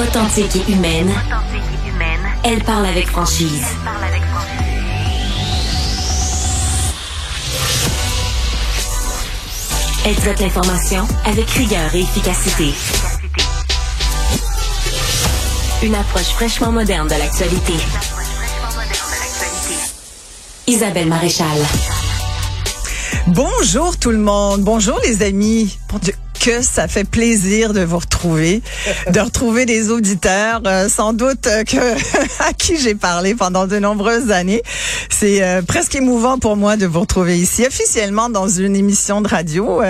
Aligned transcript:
Authentique 0.00 0.56
et 0.56 0.72
humaine, 0.72 1.12
elle 2.42 2.64
parle 2.64 2.86
avec 2.86 3.06
franchise. 3.08 3.66
Elle 10.06 10.14
traite 10.16 10.40
l'information 10.40 11.06
avec 11.26 11.50
rigueur 11.50 11.94
et 11.94 12.00
efficacité. 12.00 12.72
Une 15.82 15.94
approche 15.94 16.28
fraîchement 16.28 16.72
moderne 16.72 17.06
de 17.06 17.16
l'actualité. 17.16 17.74
Isabelle 20.66 21.08
Maréchal. 21.08 21.58
Bonjour 23.26 23.98
tout 23.98 24.12
le 24.12 24.18
monde. 24.18 24.62
Bonjour 24.62 24.98
les 25.04 25.22
amis. 25.22 25.78
Que 26.40 26.62
ça 26.62 26.88
fait 26.88 27.04
plaisir 27.04 27.74
de 27.74 27.82
vous 27.82 27.98
retrouver, 27.98 28.62
de 29.12 29.20
retrouver 29.20 29.66
des 29.66 29.90
auditeurs, 29.90 30.62
euh, 30.66 30.88
sans 30.88 31.12
doute 31.12 31.46
euh, 31.46 31.64
que 31.64 31.76
à 32.48 32.54
qui 32.54 32.78
j'ai 32.78 32.94
parlé 32.94 33.34
pendant 33.34 33.66
de 33.66 33.78
nombreuses 33.78 34.30
années. 34.30 34.62
C'est 35.10 35.42
euh, 35.42 35.60
presque 35.60 35.94
émouvant 35.94 36.38
pour 36.38 36.56
moi 36.56 36.78
de 36.78 36.86
vous 36.86 37.00
retrouver 37.00 37.38
ici 37.38 37.66
officiellement 37.66 38.30
dans 38.30 38.48
une 38.48 38.74
émission 38.74 39.20
de 39.20 39.28
radio. 39.28 39.82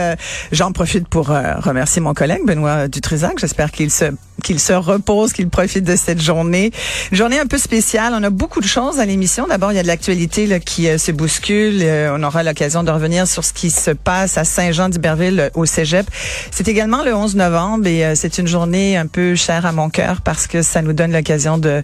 J'en 0.50 0.72
profite 0.72 1.08
pour 1.08 1.28
remercier 1.28 2.02
mon 2.02 2.14
collègue 2.14 2.44
Benoît 2.44 2.88
Dutrisac. 2.88 3.38
J'espère 3.38 3.70
qu'il 3.70 3.90
se 3.90 4.06
qu'il 4.40 4.60
se 4.60 4.72
repose, 4.72 5.32
qu'il 5.32 5.48
profite 5.48 5.84
de 5.84 5.96
cette 5.96 6.20
journée. 6.20 6.70
Une 7.10 7.16
journée 7.16 7.38
un 7.38 7.46
peu 7.46 7.58
spéciale. 7.58 8.12
On 8.16 8.22
a 8.22 8.30
beaucoup 8.30 8.60
de 8.60 8.66
choses 8.66 8.98
à 8.98 9.06
l'émission. 9.06 9.46
D'abord, 9.46 9.72
il 9.72 9.76
y 9.76 9.78
a 9.78 9.82
de 9.82 9.88
l'actualité 9.88 10.60
qui 10.60 10.86
se 10.98 11.12
bouscule. 11.12 11.82
on 12.14 12.22
aura 12.22 12.42
l'occasion 12.42 12.82
de 12.82 12.90
revenir 12.90 13.26
sur 13.26 13.44
ce 13.44 13.52
qui 13.52 13.70
se 13.70 13.90
passe 13.90 14.38
à 14.38 14.44
Saint-Jean-d'Iberville 14.44 15.50
au 15.54 15.66
Cégep. 15.66 16.06
C'est 16.50 16.68
également 16.68 17.04
le 17.04 17.14
11 17.14 17.36
novembre 17.36 17.86
et 17.86 18.04
euh, 18.04 18.14
c'est 18.14 18.38
une 18.38 18.46
journée 18.46 18.96
un 18.96 19.06
peu 19.06 19.34
chère 19.34 19.66
à 19.66 19.72
mon 19.72 19.90
cœur 19.90 20.20
parce 20.20 20.46
que 20.46 20.62
ça 20.62 20.82
nous 20.82 20.92
donne 20.92 21.12
l'occasion 21.12 21.58
de 21.58 21.82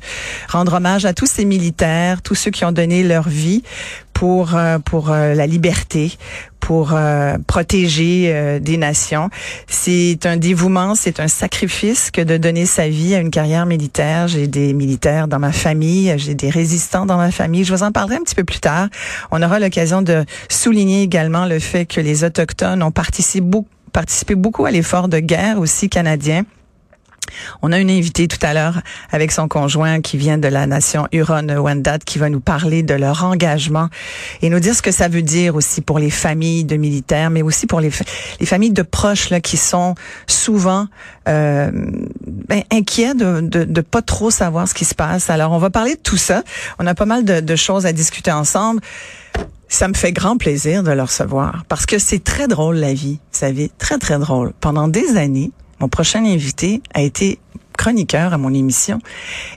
rendre 0.49 0.75
hommage 0.75 1.05
à 1.05 1.13
tous 1.13 1.27
ces 1.27 1.45
militaires, 1.45 2.23
tous 2.23 2.35
ceux 2.35 2.51
qui 2.51 2.65
ont 2.65 2.73
donné 2.73 3.03
leur 3.03 3.29
vie 3.29 3.63
pour 4.17 4.57
euh, 4.57 4.79
pour 4.79 5.11
euh, 5.11 5.35
la 5.35 5.47
liberté, 5.47 6.17
pour 6.59 6.99
protéger 7.47 8.59
des 8.61 8.77
nations. 8.77 9.31
C'est 9.69 10.27
un 10.27 10.37
dévouement, 10.37 10.97
c'est 10.97 11.21
un 11.21 11.29
sacrifice 11.29 12.11
que 12.11 12.21
de 12.21 12.39
donner 12.39 12.67
sa 12.67 12.89
vie 12.89 13.15
à 13.15 13.21
une 13.21 13.31
carrière 13.31 13.67
militaire. 13.67 14.27
J'ai 14.27 14.49
des 14.49 14.73
militaires 14.73 15.29
dans 15.29 15.39
ma 15.39 15.53
famille, 15.53 16.13
j'ai 16.17 16.35
des 16.35 16.51
résistants 16.51 17.07
dans 17.07 17.19
ma 17.19 17.31
famille. 17.31 17.63
Je 17.63 17.73
vous 17.73 17.85
en 17.85 17.93
parlerai 17.93 18.17
un 18.17 18.25
petit 18.25 18.35
peu 18.35 18.43
plus 18.43 18.59
tard. 18.59 18.89
On 19.31 19.43
aura 19.43 19.61
l'occasion 19.61 20.03
de 20.03 20.25
souligner 20.49 21.03
également 21.03 21.47
le 21.47 21.61
fait 21.61 21.87
que 21.87 22.01
les 22.01 22.25
autochtones 22.25 22.83
ont 22.83 22.91
participé 22.91 23.43
beaucoup 23.43 23.69
participé 23.93 24.35
beaucoup 24.35 24.67
à 24.67 24.71
l'effort 24.71 25.09
de 25.09 25.21
guerre 25.21 25.59
aussi 25.59 25.89
canadien. 25.89 26.45
On 27.63 27.73
a 27.73 27.79
une 27.79 27.91
invitée 27.91 28.29
tout 28.29 28.39
à 28.43 28.55
l'heure 28.55 28.81
avec 29.11 29.33
son 29.33 29.49
conjoint 29.49 30.01
qui 30.01 30.17
vient 30.17 30.39
de 30.39 30.49
la 30.49 30.67
nation 30.67 31.07
Huron-Wendat 31.13 31.99
qui 32.01 32.19
va 32.19 32.29
nous 32.29 32.41
parler 32.41 32.83
de 32.83 32.95
leur 32.95 33.25
engagement 33.25 33.89
et 34.43 34.49
nous 34.49 34.61
dire 34.61 34.75
ce 34.75 34.83
que 34.83 34.93
ça 34.93 35.09
veut 35.09 35.23
dire 35.23 35.57
aussi 35.57 35.81
pour 35.81 35.99
les 35.99 36.11
familles 36.11 36.65
de 36.65 36.77
militaires, 36.77 37.31
mais 37.31 37.43
aussi 37.43 37.67
pour 37.67 37.81
les, 37.81 37.91
les 38.41 38.47
familles 38.47 38.73
de 38.73 38.83
proches 38.83 39.31
là, 39.31 39.41
qui 39.41 39.57
sont 39.57 39.95
souvent 40.27 40.87
euh, 41.29 41.71
ben, 42.27 42.63
inquiets 42.73 43.15
de, 43.15 43.41
de, 43.41 43.65
de, 43.65 43.81
pas 43.81 44.03
trop 44.03 44.31
savoir 44.31 44.69
ce 44.69 44.75
qui 44.75 44.85
se 44.85 44.95
passe. 44.95 45.31
Alors 45.31 45.53
on 45.53 45.59
va 45.59 45.71
parler 45.71 45.95
de 45.95 46.01
tout 46.01 46.17
ça. 46.17 46.43
On 46.79 46.87
a 46.87 46.95
pas 46.95 47.07
mal 47.07 47.25
de, 47.25 47.41
de 47.41 47.57
choses 47.57 47.87
à 47.87 47.93
discuter 47.93 48.33
ensemble. 48.33 48.81
Ça 49.69 49.89
me 49.89 49.95
fait 49.95 50.13
grand 50.13 50.37
plaisir 50.37 50.85
de 50.85 50.93
le 50.93 51.03
recevoir 51.03 51.65
parce 51.69 51.87
que 51.87 51.99
c'est 51.99 52.23
très 52.23 52.47
drôle 52.47 52.77
la 52.77 52.95
vie, 52.95 53.15
vous 53.33 53.39
savez, 53.39 53.71
très 53.79 53.99
très 53.99 54.19
drôle. 54.19 54.53
Pendant 54.61 54.87
des 54.87 55.17
années, 55.17 55.51
mon 55.81 55.89
prochain 55.89 56.25
invité 56.25 56.83
a 56.95 57.03
été 57.03 57.39
chroniqueur 57.87 58.33
à 58.33 58.39
mon 58.39 58.53
émission. 58.53 58.99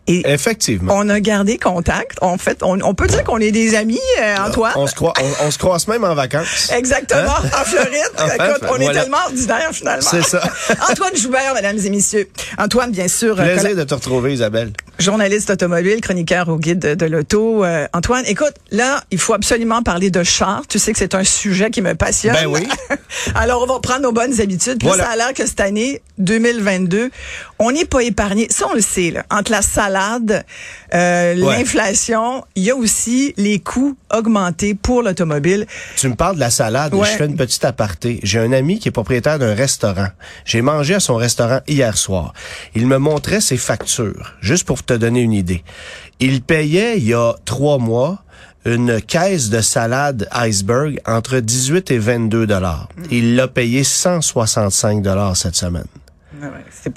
Et 0.05 0.21
Effectivement. 0.31 0.93
On 0.95 1.09
a 1.09 1.19
gardé 1.19 1.57
contact. 1.57 2.19
En 2.21 2.37
fait, 2.37 2.61
on, 2.61 2.93
peut 2.93 3.07
dire 3.07 3.23
qu'on 3.23 3.39
est 3.39 3.51
des 3.51 3.73
amis, 3.73 3.99
euh, 4.21 4.35
Antoine. 4.47 4.73
On, 4.75 4.85
se 4.85 4.93
croit, 4.93 5.13
on, 5.41 5.49
se 5.49 5.57
croise 5.57 5.87
même 5.87 6.03
en 6.03 6.13
vacances. 6.13 6.71
Exactement, 6.77 7.21
hein? 7.21 7.49
en 7.59 7.63
Floride. 7.63 8.11
Écoute, 8.17 8.69
on 8.69 8.75
est 8.75 8.93
tellement 8.93 9.17
ordinaire 9.25 9.69
finalement. 9.71 10.07
C'est 10.07 10.21
ça. 10.21 10.43
Antoine 10.91 11.15
Joubert, 11.15 11.55
mesdames 11.55 11.79
et 11.83 11.89
messieurs. 11.89 12.29
Antoine, 12.59 12.91
bien 12.91 13.07
sûr. 13.07 13.39
Euh, 13.39 13.55
Plaisir 13.55 13.75
de 13.75 13.83
te 13.83 13.95
retrouver, 13.95 14.33
Isabelle. 14.33 14.73
Journaliste 14.99 15.49
automobile, 15.49 15.99
chroniqueur 16.01 16.49
au 16.49 16.57
guide 16.57 16.79
de, 16.79 17.05
l'auto. 17.07 17.63
Euh, 17.63 17.87
Antoine, 17.93 18.25
écoute, 18.27 18.53
là, 18.69 19.01
il 19.09 19.17
faut 19.17 19.33
absolument 19.33 19.81
parler 19.81 20.11
de 20.11 20.21
char. 20.21 20.63
Tu 20.67 20.77
sais 20.77 20.91
que 20.91 20.99
c'est 20.99 21.15
un 21.15 21.23
sujet 21.23 21.71
qui 21.71 21.81
me 21.81 21.95
passionne. 21.95 22.33
Ben 22.33 22.45
oui. 22.45 22.67
Alors, 23.33 23.63
on 23.63 23.65
va 23.65 23.79
prendre 23.79 24.01
nos 24.01 24.11
bonnes 24.11 24.39
habitudes. 24.39 24.77
Puis 24.77 24.89
ça 24.89 25.09
a 25.09 25.15
l'air 25.15 25.33
que 25.33 25.47
cette 25.47 25.61
année 25.61 26.01
2022, 26.19 27.09
on 27.59 27.73
n'est 27.73 27.85
pas 27.85 27.99
épargné. 27.99 28.47
Ça, 28.49 28.67
on 28.71 28.73
le 28.73 28.81
sait, 28.81 29.11
là. 29.11 29.25
Entre 29.29 29.51
la 29.51 29.61
salade, 29.61 30.45
euh, 30.93 31.35
l'inflation, 31.35 32.45
il 32.55 32.63
y 32.63 32.71
a 32.71 32.75
aussi 32.75 33.33
les 33.35 33.59
coûts 33.59 33.97
augmentés 34.13 34.75
pour 34.75 35.03
l'automobile. 35.03 35.67
Tu 35.97 36.07
me 36.07 36.15
parles 36.15 36.35
de 36.35 36.39
la 36.39 36.49
salade. 36.49 36.93
Je 36.95 37.17
fais 37.17 37.25
une 37.25 37.35
petite 37.35 37.65
aparté. 37.65 38.21
J'ai 38.23 38.39
un 38.39 38.53
ami 38.53 38.79
qui 38.79 38.87
est 38.87 38.91
propriétaire 38.91 39.37
d'un 39.39 39.53
restaurant. 39.53 40.07
J'ai 40.45 40.61
mangé 40.61 40.95
à 40.95 41.01
son 41.01 41.15
restaurant 41.15 41.59
hier 41.67 41.97
soir. 41.97 42.33
Il 42.75 42.87
me 42.87 42.97
montrait 42.97 43.41
ses 43.41 43.57
factures, 43.57 44.35
juste 44.39 44.65
pour 44.65 44.81
te 44.83 44.93
donner 44.93 45.21
une 45.21 45.33
idée. 45.33 45.63
Il 46.21 46.41
payait, 46.41 46.97
il 46.97 47.05
y 47.05 47.13
a 47.13 47.33
trois 47.43 47.77
mois, 47.77 48.23
une 48.65 49.01
caisse 49.01 49.49
de 49.49 49.61
salade 49.61 50.29
iceberg 50.31 50.99
entre 51.05 51.39
18 51.39 51.91
et 51.91 51.97
22 51.97 52.47
dollars. 52.47 52.87
Il 53.11 53.35
l'a 53.35 53.47
payé 53.47 53.83
165 53.83 55.01
dollars 55.01 55.35
cette 55.35 55.55
semaine. 55.55 55.87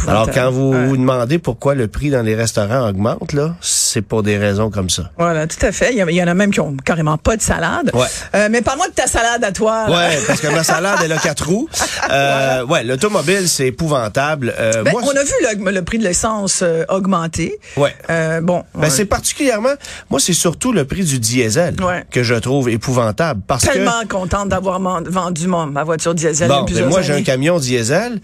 Alors, 0.07 0.31
quand 0.31 0.51
vous 0.51 0.73
vous 0.89 0.97
demandez 0.97 1.39
pourquoi 1.39 1.75
le 1.75 1.89
prix 1.89 2.11
dans 2.11 2.23
les 2.23 2.35
restaurants 2.35 2.89
augmente, 2.89 3.33
là, 3.33 3.57
c'est 3.93 4.03
pour 4.03 4.23
des 4.23 4.39
raisons 4.39 4.71
comme 4.71 4.91
ça. 4.91 5.11
Voilà, 5.19 5.47
tout 5.47 5.65
à 5.65 5.73
fait. 5.73 5.93
Il 5.93 5.99
y, 5.99 6.23
en 6.23 6.27
a 6.27 6.35
même 6.35 6.51
qui 6.51 6.61
ont 6.61 6.77
carrément 6.85 7.19
pas 7.19 7.37
de 7.37 7.43
salade. 7.43 7.91
Ouais. 7.93 8.07
Euh, 8.35 8.49
mais 8.51 8.63
parle-moi 8.63 8.89
de 8.89 8.95
ta 8.95 9.07
salade 9.07 9.45
à 9.45 9.53
toi. 9.53 9.87
Ouais, 9.89 10.19
parce 10.27 10.41
que 10.41 10.49
ma 10.49 10.65
salade, 10.65 10.99
elle 11.05 11.13
a 11.13 11.19
quatre 11.19 11.47
roues. 11.49 11.69
Euh, 12.11 12.63
Ouais, 12.73 12.85
l'automobile, 12.85 13.49
c'est 13.49 13.67
épouvantable. 13.67 14.55
Euh, 14.59 14.83
ben, 14.83 14.93
on 14.95 15.11
a 15.11 15.25
vu 15.25 15.33
le, 15.73 15.83
prix 15.83 15.99
de 15.99 16.05
l'essence 16.05 16.61
euh, 16.63 16.85
augmenter. 16.89 17.59
Ouais. 17.77 17.95
Euh, 18.09 18.41
bon. 18.41 18.65
Ben, 18.75 18.89
c'est 18.89 19.05
particulièrement, 19.05 19.75
moi, 20.11 20.21
c'est 20.21 20.33
surtout 20.33 20.73
le 20.73 20.85
prix 20.85 21.05
du 21.05 21.19
diesel 21.19 21.77
que 22.11 22.23
je 22.23 22.35
trouve 22.35 22.71
épouvantable. 22.71 23.43
Parce 23.47 23.65
Tellement 23.65 24.03
contente 24.09 24.49
d'avoir 24.49 24.81
vendu 24.81 25.49
ma 25.49 25.85
voiture 25.85 26.15
diesel 26.15 26.49
bon, 26.49 26.63
ben, 26.65 26.89
moi, 26.89 27.03
j'ai 27.03 27.13
un 27.13 27.23
camion 27.23 27.59
diesel, 27.59 28.21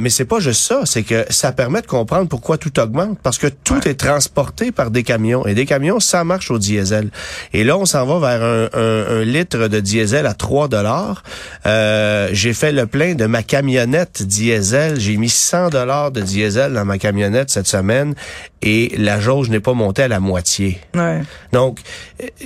mais 0.00 0.10
c'est 0.10 0.24
pas 0.24 0.40
juste 0.40 0.62
ça. 0.62 0.82
C'est 0.84 1.02
que 1.02 1.24
ça 1.30 1.52
permet 1.52 1.80
de 1.80 1.86
comprendre 1.86 2.28
pourquoi 2.28 2.58
tout 2.58 2.78
augmente. 2.78 3.18
Parce 3.22 3.38
que 3.38 3.46
tout 3.46 3.86
est 3.88 3.94
transporté 3.94 4.72
par 4.72 4.90
des 4.90 4.97
camions. 5.02 5.46
Et 5.46 5.54
des 5.54 5.66
camions, 5.66 6.00
ça 6.00 6.24
marche 6.24 6.50
au 6.50 6.58
diesel. 6.58 7.10
Et 7.52 7.64
là, 7.64 7.76
on 7.76 7.84
s'en 7.84 8.06
va 8.06 8.18
vers 8.18 8.42
un, 8.42 9.22
litre 9.24 9.68
de 9.68 9.80
diesel 9.80 10.26
à 10.26 10.34
3 10.34 10.68
dollars. 10.68 11.22
Euh, 11.66 12.28
j'ai 12.32 12.52
fait 12.52 12.72
le 12.72 12.86
plein 12.86 13.14
de 13.14 13.26
ma 13.26 13.42
camionnette 13.42 14.22
diesel. 14.22 14.98
J'ai 15.00 15.16
mis 15.16 15.28
100 15.28 15.70
dollars 15.70 16.10
de 16.10 16.20
diesel 16.20 16.72
dans 16.72 16.84
ma 16.84 16.98
camionnette 16.98 17.50
cette 17.50 17.66
semaine 17.66 18.14
et 18.62 18.92
la 18.96 19.20
jauge 19.20 19.50
n'est 19.50 19.60
pas 19.60 19.74
montée 19.74 20.02
à 20.02 20.08
la 20.08 20.20
moitié. 20.20 20.80
Ouais. 20.94 21.22
Donc, 21.52 21.80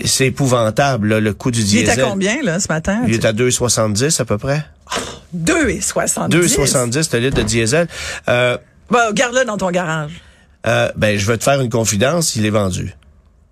c'est 0.05 0.27
épouvantable, 0.27 1.19
le 1.19 1.33
coût 1.33 1.51
du 1.51 1.63
diesel. 1.63 1.95
Il 1.95 2.01
est 2.01 2.03
à 2.03 2.09
combien, 2.09 2.43
là, 2.43 2.61
ce 2.61 2.69
matin? 2.69 3.03
Il 3.07 3.15
est 3.15 3.25
à 3.25 3.33
2,70 3.33 4.21
à 4.21 4.25
peu 4.25 4.39
près. 4.39 4.65
2,70? 5.37 6.29
2,70 6.31 7.17
le 7.17 7.19
litre 7.21 7.37
de 7.37 7.43
diesel. 7.43 7.89
Euh, 8.29 8.59
bon, 8.91 9.13
garde-le 9.13 9.45
dans 9.45 9.57
ton 9.57 9.71
garage. 9.71 10.21
Euh, 10.67 10.91
ben, 10.97 11.19
je 11.19 11.27
vais 11.27 11.39
te 11.39 11.45
faire 11.45 11.61
une 11.61 11.71
confidence, 11.71 12.37
il 12.37 12.47
est 12.47 12.51
vendu. 12.51 12.95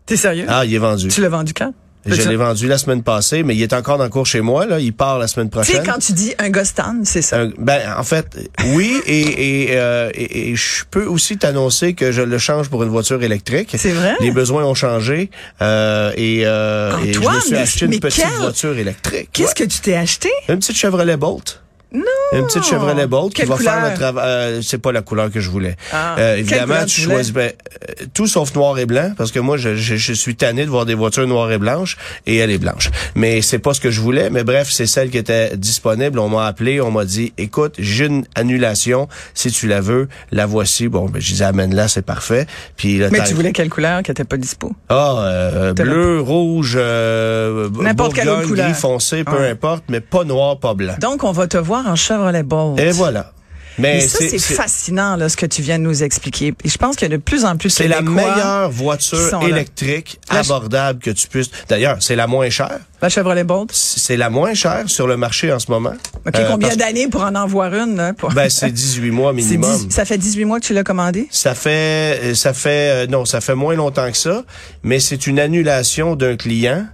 T'es 0.07 0.17
sérieux? 0.17 0.47
Ah, 0.49 0.65
il 0.65 0.75
est 0.75 0.79
vendu. 0.79 1.09
Tu 1.09 1.21
l'as 1.21 1.29
vendu 1.29 1.53
quand? 1.55 1.73
Je 2.07 2.29
l'ai 2.29 2.37
vendu 2.37 2.67
la 2.67 2.79
semaine 2.79 3.03
passée, 3.03 3.43
mais 3.43 3.55
il 3.55 3.63
est 3.63 3.75
encore 3.75 3.99
dans 3.99 4.05
le 4.05 4.11
cours 4.11 4.25
chez 4.25 4.41
moi. 4.41 4.65
Là, 4.65 4.81
il 4.81 4.93
part 4.95 5.19
la 5.19 5.29
semaine 5.29 5.51
prochaine. 5.51 5.77
Tu 5.77 5.81
sais, 5.83 5.87
quand 5.87 5.99
tu 5.99 6.13
dis 6.13 6.33
un 6.39 6.49
Gostan, 6.49 7.01
c'est 7.05 7.21
ça. 7.21 7.45
ben, 7.59 7.81
en 7.97 8.03
fait, 8.05 8.51
oui, 8.69 8.97
et, 9.07 9.69
euh, 9.73 10.11
et, 10.15 10.51
et, 10.51 10.57
je 10.57 10.85
peux 10.91 11.05
aussi 11.05 11.37
t'annoncer 11.37 11.93
que 11.93 12.11
je 12.11 12.23
le 12.23 12.39
change 12.39 12.71
pour 12.71 12.83
une 12.83 12.89
voiture 12.89 13.23
électrique. 13.23 13.75
C'est 13.77 13.93
vrai? 13.93 14.15
Les 14.21 14.31
besoins 14.31 14.65
ont 14.65 14.75
changé 14.75 15.31
euh, 15.61 16.13
et, 16.17 16.43
euh, 16.47 16.97
et, 17.05 17.13
je 17.13 17.21
me 17.21 17.41
suis 17.41 17.57
acheté 17.57 17.85
une 17.85 18.01
petite 18.01 18.27
voiture 18.39 18.79
électrique. 18.79 19.29
Qu'est-ce 19.33 19.55
que 19.55 19.65
tu 19.65 19.81
t'es 19.81 19.95
acheté? 19.95 20.31
Une 20.49 20.59
petite 20.59 20.77
Chevrolet 20.77 21.19
Bolt. 21.19 21.63
Non. 21.93 22.05
Une 22.33 22.47
petite 22.47 22.65
Chevrolet 22.65 23.07
Bolt 23.07 23.35
qui 23.35 23.43
va 23.43 23.57
faire 23.57 23.91
le 23.91 23.97
travail. 23.97 24.25
Euh, 24.25 24.63
c'est 24.63 24.79
pas 24.79 24.93
la 24.93 25.03
couleur 25.03 25.31
que 25.31 25.41
je 25.41 25.51
voulais. 25.51 25.77
Ah. 25.93 26.17
Euh, 26.19 26.37
évidemment, 26.37 26.85
tu 26.87 27.01
choisis 27.01 27.33
ben, 27.33 27.51
euh, 27.51 28.05
tout 28.15 28.29
sauf 28.29 28.55
noir 28.55 28.79
et 28.79 28.87
blanc 28.87 29.13
parce 29.17 29.33
que 29.33 29.41
moi, 29.41 29.57
je, 29.57 29.75
je, 29.75 29.97
je, 29.97 30.13
suis 30.13 30.37
tanné 30.37 30.65
de 30.65 30.71
voir 30.71 30.87
des 30.87 30.95
voitures 30.95 31.27
noires 31.27 31.51
et 31.51 31.59
blanches 31.59 31.97
et 32.27 32.37
elle 32.37 32.51
est 32.51 32.59
blanche. 32.59 32.91
Mais 33.17 33.43
c'est 33.43 33.59
pas 33.59 33.75
ce 33.75 33.81
que 33.81 33.91
je 33.91 34.01
voulais. 34.01 34.31
Mais 34.31 34.45
bref, 34.45 34.69
c'est 34.71 34.87
celle 34.87 35.11
qui 35.11 35.19
était 35.19 35.57
disponible. 35.57 36.21
On 36.21 36.29
m'a 36.29 36.47
appelé, 36.47 36.81
on 36.81 36.93
m'a 36.93 37.05
dit, 37.05 37.33
écoute, 37.39 37.75
j'ai 37.79 38.07
une 38.07 38.25
annulation. 38.37 39.09
Si 39.35 39.51
tu 39.51 39.67
la 39.67 39.81
veux, 39.81 40.09
la 40.31 40.47
voici. 40.47 40.87
Bon, 40.87 41.07
ben, 41.07 41.21
je 41.21 41.27
disais, 41.27 41.45
amène-la, 41.45 41.89
c'est 41.89 42.03
parfait. 42.03 42.47
Puis 42.77 43.01
Mais 43.11 43.25
tu 43.25 43.35
voulais 43.35 43.53
quelle 43.53 43.71
couleur 43.71 44.03
qui 44.05 44.13
était 44.13 44.25
pas 44.25 44.37
dispo? 44.37 44.73
Ah, 44.89 45.17
euh, 45.19 45.73
bleu, 45.73 46.21
rouge, 46.21 46.77
n'importe 46.77 48.15
quelle 48.15 48.29
autre 48.29 48.47
couleur, 48.47 48.69
gris 48.69 48.79
foncé, 48.79 49.25
peu 49.25 49.45
importe, 49.45 49.85
mais 49.89 50.01
pas 50.01 50.23
noir, 50.23 50.59
pas 50.59 50.75
blanc. 50.75 50.95
Donc, 51.01 51.25
on 51.25 51.33
va 51.33 51.49
te 51.49 51.57
voir 51.57 51.80
en 51.87 51.97
Chevrolet 51.97 52.43
Bolt. 52.43 52.79
Et 52.79 52.91
voilà. 52.91 53.33
Mais, 53.79 54.01
ça, 54.01 54.19
c'est 54.29 54.39
fascinant, 54.39 55.17
là, 55.17 55.29
ce 55.29 55.37
que 55.37 55.47
tu 55.47 55.63
viens 55.63 55.79
de 55.79 55.85
nous 55.85 56.03
expliquer. 56.03 56.53
Et 56.65 56.69
je 56.69 56.77
pense 56.77 56.97
qu'il 56.97 57.09
y 57.09 57.15
a 57.15 57.17
de 57.17 57.23
plus 57.23 57.45
en 57.45 57.57
plus 57.57 57.71
C'est 57.71 57.89
la 57.89 58.03
meilleure 58.03 58.71
voiture 58.71 59.41
électrique 59.43 60.21
abordable 60.29 60.99
que 61.01 61.11
tu 61.11 61.29
puisses. 61.29 61.51
D'ailleurs, 61.69 61.97
c'est 62.01 62.17
la 62.17 62.27
moins 62.27 62.51
chère. 62.51 62.81
La 63.01 63.09
Chevrolet 63.09 63.45
Bolt? 63.45 63.71
C'est 63.73 64.19
la 64.19 64.29
moins 64.29 64.53
chère 64.53 64.85
sur 64.89 65.07
le 65.07 65.17
marché 65.17 65.51
en 65.51 65.59
ce 65.59 65.71
moment. 65.71 65.95
OK, 66.27 66.35
euh, 66.37 66.49
combien 66.51 66.77
d'années 66.77 67.09
pour 67.09 67.23
en 67.23 67.35
avoir 67.35 67.73
une? 67.75 67.97
Là, 67.97 68.13
Ben, 68.35 68.51
c'est 68.51 68.71
18 68.71 69.11
mois 69.11 69.33
minimum. 69.35 69.91
ça 69.91 70.05
fait 70.05 70.19
18 70.19 70.45
mois 70.45 70.61
que 70.61 70.67
tu 70.67 70.75
l'as 70.75 70.85
commandé? 70.85 71.27
Ça 71.31 71.55
fait, 71.55 72.21
euh, 72.23 72.35
ça 72.35 72.53
fait, 72.53 73.05
euh, 73.05 73.07
non, 73.07 73.25
ça 73.25 73.41
fait 73.41 73.55
moins 73.55 73.75
longtemps 73.75 74.11
que 74.11 74.19
ça, 74.19 74.45
mais 74.83 75.01
c'est 75.01 75.27
une 75.27 75.39
annulation 75.41 76.17
d'un 76.17 76.37
client 76.37 76.87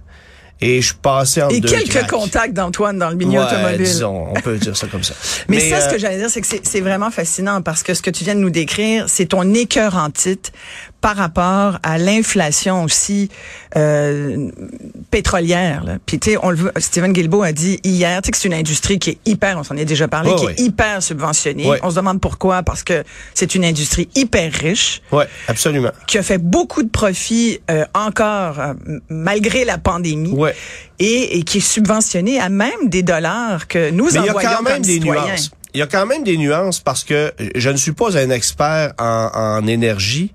et 0.59 0.81
je 0.81 0.93
passais 0.95 1.43
en 1.43 1.49
Et 1.49 1.61
quelques 1.61 2.09
contacts 2.09 2.53
d'Antoine 2.53 2.97
dans 2.97 3.09
le 3.09 3.15
milieu 3.15 3.41
automobile. 3.41 3.77
Disons, 3.77 4.27
on 4.29 4.41
peut 4.41 4.57
dire 4.57 4.75
ça 4.75 4.87
comme 4.87 5.03
ça. 5.03 5.13
Mais, 5.49 5.59
ça, 5.59 5.81
ce 5.81 5.89
que 5.89 5.99
j'allais 5.99 6.17
dire, 6.17 6.29
c'est 6.29 6.41
que 6.41 6.47
c'est 6.63 6.81
vraiment 6.81 7.11
fascinant 7.11 7.61
parce 7.61 7.83
que 7.83 7.93
ce 7.93 8.01
que 8.01 8.09
tu 8.09 8.23
viens 8.23 8.35
de 8.35 8.39
nous 8.39 8.49
décrire, 8.49 9.05
c'est 9.07 9.27
ton 9.27 9.53
écœur 9.53 9.95
en 9.95 10.09
titre 10.09 10.51
par 11.01 11.15
rapport 11.15 11.77
à 11.83 11.97
l'inflation 11.97 12.83
aussi 12.83 13.29
euh, 13.75 14.49
pétrolière. 15.11 15.83
Là. 15.83 15.97
Puis 16.05 16.19
tu 16.19 16.31
sais, 16.31 16.37
on 16.41 16.49
le 16.49 16.57
veut, 16.57 16.71
Steven 16.77 17.13
Guilbeault 17.13 17.43
a 17.43 17.51
dit 17.51 17.79
hier, 17.83 18.21
tu 18.21 18.27
sais 18.27 18.31
que 18.31 18.37
c'est 18.37 18.47
une 18.47 18.53
industrie 18.53 18.97
qui 18.99 19.11
est 19.11 19.17
hyper, 19.25 19.57
on 19.57 19.63
s'en 19.63 19.77
est 19.77 19.85
déjà 19.85 20.07
parlé, 20.07 20.33
qui 20.35 20.45
est 20.45 20.59
hyper 20.59 21.03
subventionnée. 21.03 21.69
On 21.83 21.89
se 21.91 21.95
demande 21.95 22.19
pourquoi, 22.19 22.63
parce 22.63 22.83
que 22.83 23.03
c'est 23.33 23.55
une 23.55 23.65
industrie 23.65 24.09
hyper 24.15 24.51
riche. 24.51 25.01
Oui, 25.11 25.23
absolument. 25.47 25.91
Qui 26.07 26.17
a 26.17 26.23
fait 26.23 26.39
beaucoup 26.39 26.83
de 26.83 26.89
profits 26.89 27.59
euh, 27.69 27.85
encore 27.93 28.59
euh, 28.59 28.73
malgré 29.09 29.65
la 29.65 29.77
pandémie. 29.77 30.31
Ouais. 30.33 30.55
Et, 30.99 31.37
et, 31.37 31.43
qui 31.43 31.59
est 31.59 31.61
subventionnée 31.61 32.39
à 32.39 32.49
même 32.49 32.71
des 32.87 33.03
dollars 33.03 33.67
que 33.67 33.91
nous 33.91 34.09
Mais 34.13 34.17
envoyons 34.17 34.39
il 34.39 34.43
y 34.43 34.47
a 34.47 34.55
quand 34.55 34.63
même 34.63 34.81
des 34.81 34.93
citoyens. 34.93 35.25
nuances. 35.27 35.51
Il 35.75 35.79
y 35.79 35.83
a 35.83 35.85
quand 35.85 36.07
même 36.07 36.23
des 36.23 36.37
nuances 36.37 36.79
parce 36.79 37.03
que 37.03 37.31
je 37.53 37.69
ne 37.69 37.77
suis 37.77 37.91
pas 37.91 38.17
un 38.17 38.31
expert 38.31 38.93
en, 38.97 39.29
en 39.33 39.67
énergie 39.67 40.31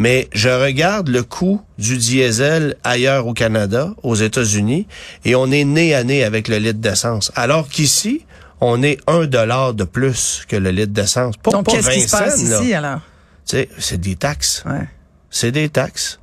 mais 0.00 0.28
je 0.32 0.48
regarde 0.48 1.08
le 1.08 1.22
coût 1.22 1.60
du 1.78 1.98
diesel 1.98 2.74
ailleurs 2.84 3.26
au 3.26 3.34
Canada, 3.34 3.94
aux 4.02 4.14
États-Unis, 4.14 4.86
et 5.26 5.34
on 5.34 5.50
est 5.50 5.64
nez 5.64 5.94
à 5.94 6.04
nez 6.04 6.24
avec 6.24 6.48
le 6.48 6.56
litre 6.56 6.80
d'essence. 6.80 7.30
Alors 7.36 7.68
qu'ici, 7.68 8.24
on 8.62 8.82
est 8.82 8.98
un 9.06 9.26
dollar 9.26 9.74
de 9.74 9.84
plus 9.84 10.44
que 10.48 10.56
le 10.56 10.70
litre 10.70 10.92
d'essence. 10.92 11.34
Donc, 11.44 11.66
qu'est-ce 11.66 11.90
qui 11.90 12.00
se 12.00 12.16
passe 12.16 12.40
ici, 12.40 12.72
alors? 12.72 13.00
C'est 13.44 14.00
des 14.00 14.16
taxes. 14.16 14.64
Ouais. 14.66 14.88
C'est 15.30 15.52
des 15.52 15.68
taxes. 15.68 16.18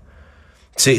C'est 0.75 0.97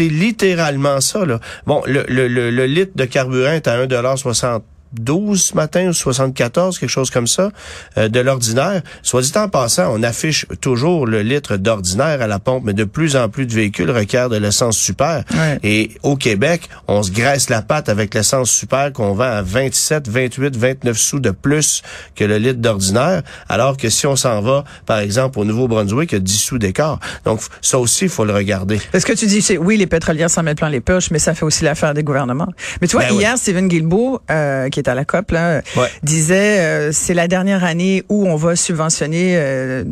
littéralement 0.00 1.00
ça. 1.00 1.24
Là. 1.24 1.40
Bon, 1.66 1.82
le, 1.86 2.04
le, 2.08 2.28
le, 2.28 2.50
le 2.50 2.66
litre 2.66 2.92
de 2.94 3.04
carburant 3.06 3.52
est 3.52 3.66
à 3.66 3.84
1,60 3.86 4.62
12 4.94 5.42
ce 5.42 5.54
matin 5.54 5.88
ou 5.88 5.92
74, 5.92 6.78
quelque 6.78 6.88
chose 6.88 7.10
comme 7.10 7.26
ça, 7.26 7.50
euh, 7.98 8.08
de 8.08 8.20
l'ordinaire. 8.20 8.82
Soit 9.02 9.22
dit 9.22 9.32
en 9.36 9.48
passant, 9.48 9.92
on 9.94 10.02
affiche 10.02 10.46
toujours 10.60 11.06
le 11.06 11.22
litre 11.22 11.56
d'ordinaire 11.56 12.22
à 12.22 12.26
la 12.26 12.38
pompe, 12.38 12.64
mais 12.64 12.72
de 12.72 12.84
plus 12.84 13.16
en 13.16 13.28
plus 13.28 13.46
de 13.46 13.52
véhicules 13.52 13.90
requièrent 13.90 14.28
de 14.28 14.36
l'essence 14.36 14.76
super. 14.76 15.24
Et 15.62 15.92
au 16.02 16.16
Québec, 16.16 16.68
on 16.88 17.02
se 17.02 17.10
graisse 17.10 17.50
la 17.50 17.62
patte 17.62 17.88
avec 17.88 18.14
l'essence 18.14 18.50
super 18.50 18.92
qu'on 18.92 19.14
vend 19.14 19.24
à 19.24 19.42
27, 19.42 20.08
28, 20.08 20.56
29 20.56 20.98
sous 20.98 21.20
de 21.20 21.30
plus 21.30 21.82
que 22.14 22.24
le 22.24 22.38
litre 22.38 22.60
d'ordinaire, 22.60 23.22
alors 23.48 23.76
que 23.76 23.88
si 23.88 24.06
on 24.06 24.16
s'en 24.16 24.40
va, 24.40 24.64
par 24.86 24.98
exemple, 24.98 25.38
au 25.38 25.44
Nouveau-Brunswick, 25.44 26.12
il 26.12 26.14
y 26.14 26.18
a 26.18 26.20
10 26.20 26.38
sous 26.38 26.58
d'écart. 26.58 26.98
Donc, 27.24 27.40
ça 27.60 27.78
aussi, 27.78 28.04
il 28.04 28.10
faut 28.10 28.24
le 28.24 28.34
regarder. 28.34 28.80
Ce 28.92 29.04
que 29.04 29.12
tu 29.12 29.26
dis, 29.26 29.42
c'est 29.42 29.58
oui, 29.58 29.76
les 29.76 29.86
pétrolières 29.86 30.30
s'en 30.30 30.42
mettent 30.42 30.58
plein 30.58 30.68
les 30.68 30.80
poches, 30.80 31.10
mais 31.10 31.18
ça 31.18 31.34
fait 31.34 31.44
aussi 31.44 31.64
l'affaire 31.64 31.94
des 31.94 32.02
gouvernements. 32.02 32.48
Mais 32.80 32.86
tu 32.86 32.96
vois, 32.96 33.06
ben 33.06 33.14
hier, 33.14 33.36
Stephen 33.38 33.68
Guilbeault, 33.68 34.20
euh, 34.30 34.68
qui 34.68 34.79
à 34.88 34.94
la 34.94 35.04
COP, 35.04 35.32
là, 35.32 35.62
disait 36.02 36.60
euh, 36.60 36.92
c'est 36.92 37.14
la 37.14 37.28
dernière 37.28 37.64
année 37.64 38.02
où 38.08 38.26
on 38.26 38.36
va 38.36 38.56
subventionner 38.56 39.34
euh, 39.36 39.84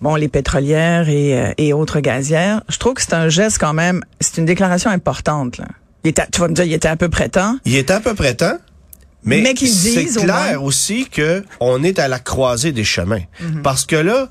bon 0.00 0.14
les 0.16 0.28
pétrolières 0.28 1.08
et, 1.08 1.38
euh, 1.38 1.52
et, 1.58 1.72
autres 1.72 2.00
gazières. 2.00 2.62
Je 2.68 2.78
trouve 2.78 2.94
que 2.94 3.02
c'est 3.02 3.14
un 3.14 3.28
geste 3.28 3.58
quand 3.58 3.74
même, 3.74 4.02
c'est 4.20 4.38
une 4.38 4.46
déclaration 4.46 4.90
importante. 4.90 5.58
Là. 5.58 5.66
Il 6.04 6.10
était, 6.10 6.26
tu 6.30 6.40
vas 6.40 6.48
me 6.48 6.54
dire, 6.54 6.64
il 6.64 6.72
était 6.72 6.88
à 6.88 6.96
peu 6.96 7.08
près 7.08 7.28
temps. 7.28 7.56
Il 7.64 7.76
était 7.76 7.94
à 7.94 8.00
peu 8.00 8.14
près 8.14 8.34
temps. 8.34 8.58
Mais, 9.26 9.40
mais 9.40 9.54
c'est 9.56 10.04
clair 10.04 10.62
aussi 10.62 11.08
que 11.10 11.42
on 11.58 11.82
est 11.82 11.98
à 11.98 12.08
la 12.08 12.18
croisée 12.18 12.72
des 12.72 12.84
chemins. 12.84 13.22
Mhm. 13.40 13.62
Parce 13.62 13.86
que 13.86 13.96
là, 13.96 14.28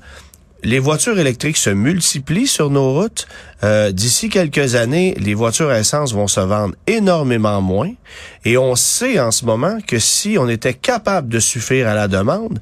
les 0.64 0.78
voitures 0.78 1.18
électriques 1.18 1.58
se 1.58 1.70
multiplient 1.70 2.46
sur 2.46 2.70
nos 2.70 2.92
routes. 2.92 3.28
Euh, 3.62 3.92
D'ici 3.92 4.28
quelques 4.28 4.74
années, 4.74 5.14
les 5.18 5.34
voitures 5.34 5.68
à 5.68 5.78
essence 5.78 6.12
vont 6.12 6.26
se 6.26 6.40
vendre 6.40 6.74
énormément 6.86 7.60
moins. 7.60 7.92
Et 8.44 8.56
on 8.56 8.74
sait 8.74 9.20
en 9.20 9.30
ce 9.30 9.44
moment 9.44 9.78
que 9.86 9.98
si 9.98 10.36
on 10.38 10.48
était 10.48 10.74
capable 10.74 11.28
de 11.28 11.38
suffire 11.38 11.86
à 11.86 11.94
la 11.94 12.08
demande, 12.08 12.58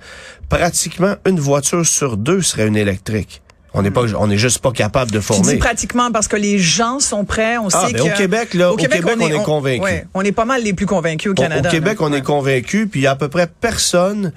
pratiquement 0.49 1.15
une 1.27 1.41
voiture 1.41 1.87
sur 1.87 2.17
deux 2.17 2.43
serait 2.43 2.67
une 2.67 2.77
électrique. 2.77 3.41
On 3.75 3.81
n'est 3.81 3.91
pas, 3.91 4.03
on 4.19 4.31
est 4.31 4.37
juste 4.37 4.59
pas 4.59 4.73
capable 4.73 5.11
de 5.13 5.21
fournir. 5.21 5.47
Tu 5.47 5.55
dis 5.55 5.59
pratiquement 5.59 6.13
parce 6.13 6.29
que 6.29 6.37
les 6.37 6.59
gens 6.59 7.01
sont 7.01 7.25
prêts. 7.25 7.57
On 7.57 7.69
ah, 7.73 7.87
sait 7.87 7.95
ben, 7.95 8.03
que 8.03 8.13
au 8.13 8.17
Québec, 8.17 8.55
là, 8.55 8.73
au, 8.73 8.77
Québec, 8.77 9.03
on, 9.07 9.19
est, 9.19 9.43
convaincus. 9.43 10.05
on 10.13 10.23
est 10.23 10.33
pas 10.33 10.45
mal 10.45 10.63
les 10.63 10.75
plus 10.75 10.85
convaincus 10.85 11.31
au 11.31 11.35
Canada. 11.35 11.71
Au, 11.71 11.73
Québec, 11.73 11.99
on 12.03 12.13
est 12.13 12.21
convaincus, 12.21 12.87
puis 12.91 13.01
il 13.01 13.05
y 13.05 13.07
a 13.07 13.13
à 13.13 13.17
peu 13.17 13.29
près 13.29 13.47
personne 13.47 14.33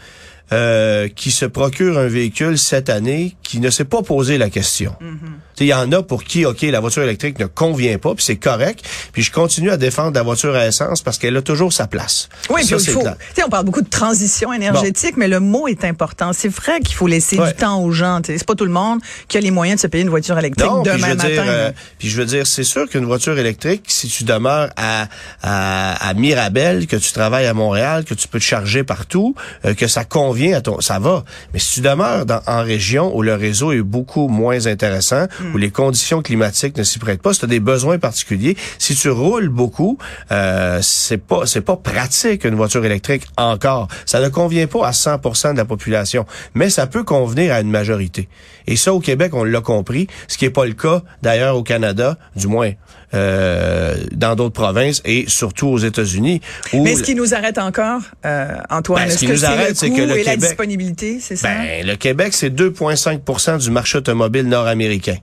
euh, 0.52 1.08
qui 1.08 1.32
se 1.32 1.46
procure 1.46 1.98
un 1.98 2.08
véhicule 2.08 2.58
cette 2.58 2.90
année 2.90 3.36
qui 3.44 3.60
ne 3.60 3.70
s'est 3.70 3.86
pas 3.86 4.04
posé 4.04 4.38
la 4.38 4.50
question. 4.50 4.96
Mm-hmm. 5.02 5.62
Il 5.62 5.68
y 5.68 5.74
en 5.74 5.92
a 5.92 6.04
pour 6.04 6.24
qui, 6.24 6.46
OK, 6.46 6.62
la 6.64 6.80
voiture 6.80 7.04
électrique 7.04 7.40
ne 7.40 7.46
convient 7.46 7.98
pas, 7.98 8.14
puis 8.14 8.24
c'est 8.24 8.36
correct. 8.36 8.86
Puis 9.14 9.24
je 9.24 9.32
continue 9.32 9.70
à 9.70 9.78
défendre 9.78 10.14
la 10.14 10.24
voiture 10.24 10.54
à 10.56 10.68
essence 10.68 11.02
parce 11.02 11.18
qu'elle 11.18 11.38
a 11.38 11.42
toujours 11.42 11.72
sa 11.72 11.88
place. 11.88 12.30
Oui, 12.50 12.62
puis 12.66 12.76
il 12.76 12.90
faut. 12.92 13.04
On 13.46 13.50
parle 13.50 13.66
beaucoup 13.66 13.82
de 13.82 13.90
transition 13.90 14.52
énergétique, 14.52 15.18
mais 15.18 15.28
le 15.28 15.40
mot 15.40 15.68
est 15.68 15.86
important. 15.86 16.34
C'est 16.34 16.50
vrai 16.50 16.80
qu'il 16.82 16.96
faut 16.96 17.08
laisser 17.08 17.38
du 17.38 17.54
temps 17.54 17.82
aux 17.82 17.92
gens. 17.92 18.20
C'est 18.26 18.46
pas 18.46 18.56
tout 18.56 18.66
le 18.66 18.72
monde 18.72 19.00
qui 19.28 19.38
a 19.38 19.42
les 19.42 19.52
moyens 19.52 19.78
de 19.78 19.82
se 19.82 19.88
payer 19.88 20.04
une 20.04 20.10
voiture 20.10 20.38
électrique 20.38 20.70
demain 20.84 21.16
matin. 21.16 21.28
Euh, 21.28 21.72
puis 22.00 22.10
je 22.10 22.18
veux 22.18 22.26
dire, 22.26 22.48
c'est 22.48 22.64
sûr 22.64 22.90
qu'une 22.90 23.06
voiture 23.06 23.38
électrique, 23.38 23.84
si 23.88 24.08
tu 24.08 24.24
demeures 24.24 24.70
à, 24.76 25.08
à, 25.42 26.10
à, 26.10 26.14
Mirabel, 26.14 26.88
que 26.88 26.96
tu 26.96 27.12
travailles 27.12 27.46
à 27.46 27.54
Montréal, 27.54 28.04
que 28.04 28.14
tu 28.14 28.28
peux 28.28 28.40
te 28.40 28.44
charger 28.44 28.84
partout, 28.84 29.36
euh, 29.66 29.74
que 29.74 29.88
ça 29.88 30.04
convient 30.36 30.58
à 30.58 30.62
ton, 30.62 30.82
ça 30.82 31.00
va. 31.00 31.24
Mais 31.54 31.60
si 31.60 31.76
tu 31.76 31.82
demeures 31.82 32.26
dans, 32.26 32.42
en 32.46 32.62
région 32.62 33.16
où 33.16 33.22
le 33.22 33.36
réseau 33.36 33.72
est 33.72 33.82
beaucoup 33.82 34.28
moins 34.28 34.68
intéressant, 34.68 35.28
hmm. 35.40 35.56
où 35.56 35.58
les 35.58 35.72
conditions 35.72 36.22
climatiques 36.22 36.78
ne 36.78 36.84
s'y 36.84 37.00
prêtent 37.00 37.22
pas, 37.22 37.32
si 37.32 37.40
tu 37.40 37.46
as 37.46 37.48
des 37.48 37.62
besoins 37.62 38.00
particuliers, 38.00 38.58
si 38.78 38.96
tu 38.96 39.10
roules 39.10 39.48
beaucoup, 39.48 39.98
euh, 40.34 40.80
c'est 40.82 41.20
pas 41.20 41.46
c'est 41.46 41.62
pas 41.62 41.78
pratique 41.78 42.44
une 42.44 42.56
voiture 42.56 42.84
électrique 42.84 43.24
encore. 43.38 43.88
Ça 44.06 44.20
ne 44.20 44.28
convient 44.28 44.68
pas 44.68 44.86
à 44.86 44.92
100% 44.92 45.54
de 45.54 45.58
la 45.58 45.64
population, 45.64 46.26
mais 46.54 46.70
ça 46.70 46.86
peut 46.86 47.06
convenir 47.06 47.54
à 47.54 47.62
une 47.62 47.72
majorité. 47.72 48.28
Et 48.68 48.76
ça 48.76 48.94
au 48.94 49.00
Québec, 49.00 49.34
on 49.34 49.46
l'a 49.46 49.62
compris, 49.62 50.08
ce 50.28 50.38
qui 50.38 50.44
est 50.44 50.50
pas 50.50 50.66
le 50.66 50.74
cas 50.74 51.02
d'ailleurs 51.22 51.56
au 51.56 51.64
Canada, 51.64 52.18
du 52.36 52.48
moins 52.48 52.72
euh, 53.16 53.96
dans 54.14 54.36
d'autres 54.36 54.54
provinces 54.54 55.02
et 55.06 55.26
surtout 55.28 55.68
aux 55.68 55.78
États-Unis. 55.78 56.42
Mais 56.74 56.96
ce 56.96 57.04
qui 57.04 57.16
nous 57.16 57.34
arrête 57.34 57.58
encore, 57.58 58.02
euh, 58.26 58.58
Antoine, 58.70 59.06
ben, 59.06 59.12
ce 59.12 59.18
qui 59.18 59.28
nous 59.28 59.46
arrête, 59.46 59.78
c'est 59.78 59.90
que 59.90 60.02
le 60.02 60.24
Québec, 60.26 60.42
la 60.42 60.48
disponibilité, 60.48 61.20
c'est 61.20 61.36
ça? 61.36 61.48
Ben, 61.48 61.86
le 61.86 61.96
Québec, 61.96 62.34
c'est 62.34 62.50
2,5% 62.50 63.60
du 63.60 63.72
marché 63.72 63.98
automobile 63.98 64.48
nord-américain. 64.48 65.18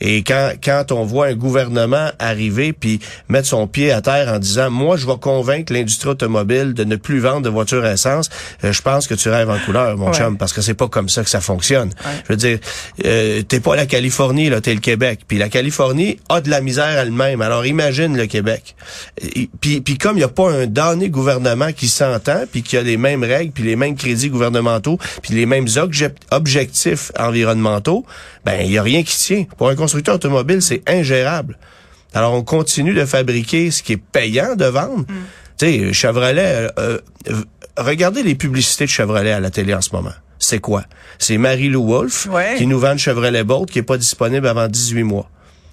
Et 0.00 0.22
quand, 0.22 0.52
quand 0.62 0.92
on 0.92 1.04
voit 1.04 1.26
un 1.26 1.34
gouvernement 1.34 2.10
arriver 2.18 2.72
puis 2.72 3.00
mettre 3.28 3.48
son 3.48 3.66
pied 3.66 3.92
à 3.92 4.00
terre 4.00 4.32
en 4.32 4.38
disant 4.38 4.70
moi 4.70 4.96
je 4.96 5.06
vais 5.06 5.18
convaincre 5.20 5.72
l'industrie 5.72 6.10
automobile 6.10 6.74
de 6.74 6.84
ne 6.84 6.96
plus 6.96 7.18
vendre 7.18 7.42
de 7.42 7.48
voitures 7.48 7.84
à 7.84 7.92
essence, 7.92 8.30
euh, 8.64 8.72
je 8.72 8.82
pense 8.82 9.06
que 9.06 9.14
tu 9.14 9.28
rêves 9.28 9.50
en 9.50 9.58
couleur 9.58 9.96
mon 9.96 10.12
chum 10.12 10.38
parce 10.38 10.52
que 10.52 10.62
c'est 10.62 10.74
pas 10.74 10.88
comme 10.88 11.08
ça 11.08 11.22
que 11.22 11.30
ça 11.30 11.40
fonctionne. 11.40 11.90
Je 12.24 12.32
veux 12.32 12.36
dire 12.36 12.58
euh, 13.04 13.42
t'es 13.42 13.60
pas 13.60 13.76
la 13.76 13.86
Californie 13.86 14.48
là, 14.48 14.60
t'es 14.60 14.74
le 14.74 14.80
Québec. 14.80 15.20
Puis 15.28 15.38
la 15.38 15.48
Californie 15.48 16.18
a 16.28 16.40
de 16.40 16.50
la 16.50 16.60
misère 16.60 16.98
elle-même. 16.98 17.42
Alors 17.42 17.66
imagine 17.66 18.16
le 18.16 18.26
Québec. 18.26 18.74
puis 19.60 19.80
puis 19.80 19.98
comme 19.98 20.16
il 20.16 20.20
y 20.20 20.24
a 20.24 20.28
pas 20.28 20.50
un 20.50 20.66
dernier 20.66 21.10
gouvernement 21.10 21.72
qui 21.72 21.88
s'entend 21.88 22.44
puis 22.50 22.62
qui 22.62 22.76
a 22.76 22.82
les 22.82 22.96
mêmes 22.96 23.24
règles 23.24 23.52
puis 23.52 23.64
les 23.64 23.76
mêmes 23.76 23.96
crédits 23.96 24.30
gouvernementaux 24.30 24.98
puis 25.22 25.34
les 25.34 25.46
mêmes 25.46 25.66
objectifs 26.30 27.12
environnementaux, 27.18 28.04
ben 28.44 28.60
il 28.64 28.72
y 28.72 28.78
a 28.78 28.82
rien 28.82 29.02
qui 29.02 29.16
tient. 29.16 29.44
Pour 29.58 29.68
un 29.68 29.74
c'est 30.60 30.82
ingérable. 30.88 31.58
Alors 32.12 32.34
on 32.34 32.42
continue 32.42 32.94
de 32.94 33.04
fabriquer 33.04 33.70
ce 33.70 33.82
qui 33.82 33.92
est 33.92 34.02
payant 34.02 34.56
de 34.56 34.64
vendre. 34.64 35.00
Mm. 35.00 35.14
Tu 35.58 35.66
sais, 35.66 35.92
Chevrolet, 35.92 36.68
euh, 36.78 36.98
euh, 37.28 37.42
regardez 37.76 38.22
les 38.22 38.34
publicités 38.34 38.84
de 38.84 38.90
Chevrolet 38.90 39.32
à 39.32 39.40
la 39.40 39.50
télé 39.50 39.74
en 39.74 39.80
ce 39.80 39.94
moment. 39.94 40.12
C'est 40.38 40.58
quoi? 40.58 40.84
C'est 41.18 41.36
Marie-Lou 41.36 41.86
Wolfe 41.86 42.28
qui 42.56 42.66
nous 42.66 42.78
vend 42.78 42.96
Chevrolet 42.96 43.44
Bolt 43.44 43.70
qui 43.70 43.78
est 43.78 43.84
pas 43.84 43.98
disponible 43.98 44.46
avant 44.46 44.68
18 44.68 45.02
mois. 45.02 45.28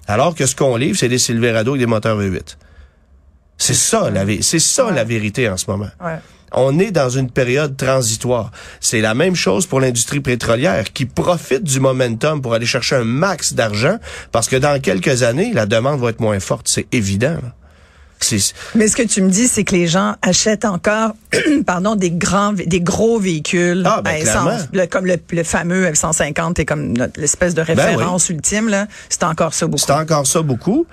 Alors 0.06 0.34
que 0.34 0.46
ce 0.46 0.54
qu'on 0.54 0.76
livre, 0.76 0.98
c'est 0.98 1.08
des 1.08 1.18
Silverado 1.18 1.74
et 1.74 1.78
des 1.78 1.86
moteurs 1.86 2.20
V8. 2.20 2.56
C'est 3.56 3.74
ça, 3.74 4.10
la, 4.10 4.24
c'est 4.40 4.58
ça 4.58 4.90
la 4.90 5.04
vérité 5.04 5.48
en 5.48 5.56
ce 5.56 5.70
moment. 5.70 5.88
Ouais. 6.00 6.18
On 6.52 6.78
est 6.78 6.90
dans 6.90 7.10
une 7.10 7.30
période 7.30 7.76
transitoire. 7.76 8.50
C'est 8.80 9.00
la 9.00 9.14
même 9.14 9.34
chose 9.34 9.66
pour 9.66 9.80
l'industrie 9.80 10.20
pétrolière 10.20 10.92
qui 10.92 11.04
profite 11.06 11.62
du 11.62 11.80
momentum 11.80 12.40
pour 12.40 12.54
aller 12.54 12.66
chercher 12.66 12.96
un 12.96 13.04
max 13.04 13.52
d'argent 13.52 13.98
parce 14.32 14.48
que 14.48 14.56
dans 14.56 14.80
quelques 14.80 15.22
années, 15.22 15.52
la 15.52 15.66
demande 15.66 16.00
va 16.00 16.10
être 16.10 16.20
moins 16.20 16.40
forte. 16.40 16.68
C'est 16.68 16.86
évident. 16.92 17.38
Mais 18.74 18.88
ce 18.88 18.96
que 18.96 19.02
tu 19.02 19.22
me 19.22 19.30
dis, 19.30 19.48
c'est 19.48 19.64
que 19.64 19.74
les 19.74 19.86
gens 19.86 20.14
achètent 20.22 20.64
encore, 20.64 21.12
pardon, 21.66 21.94
des 21.94 22.10
grands, 22.10 22.52
des 22.52 22.80
gros 22.80 23.18
véhicules 23.18 23.84
ah, 23.86 24.02
ben, 24.02 24.88
comme 24.88 25.06
le, 25.06 25.42
fameux 25.44 25.86
F-150 25.86 26.60
est 26.60 26.64
comme 26.64 26.94
l'espèce 27.16 27.54
de 27.54 27.62
ben 27.62 27.74
référence 27.74 28.28
ultime. 28.28 28.68
Là, 28.68 28.86
c'est 29.08 29.24
encore 29.24 29.54
ça 29.54 29.66
beaucoup. 29.66 29.82
C'est 29.84 29.92
encore 29.92 30.26
ça 30.26 30.42
beaucoup. 30.42 30.86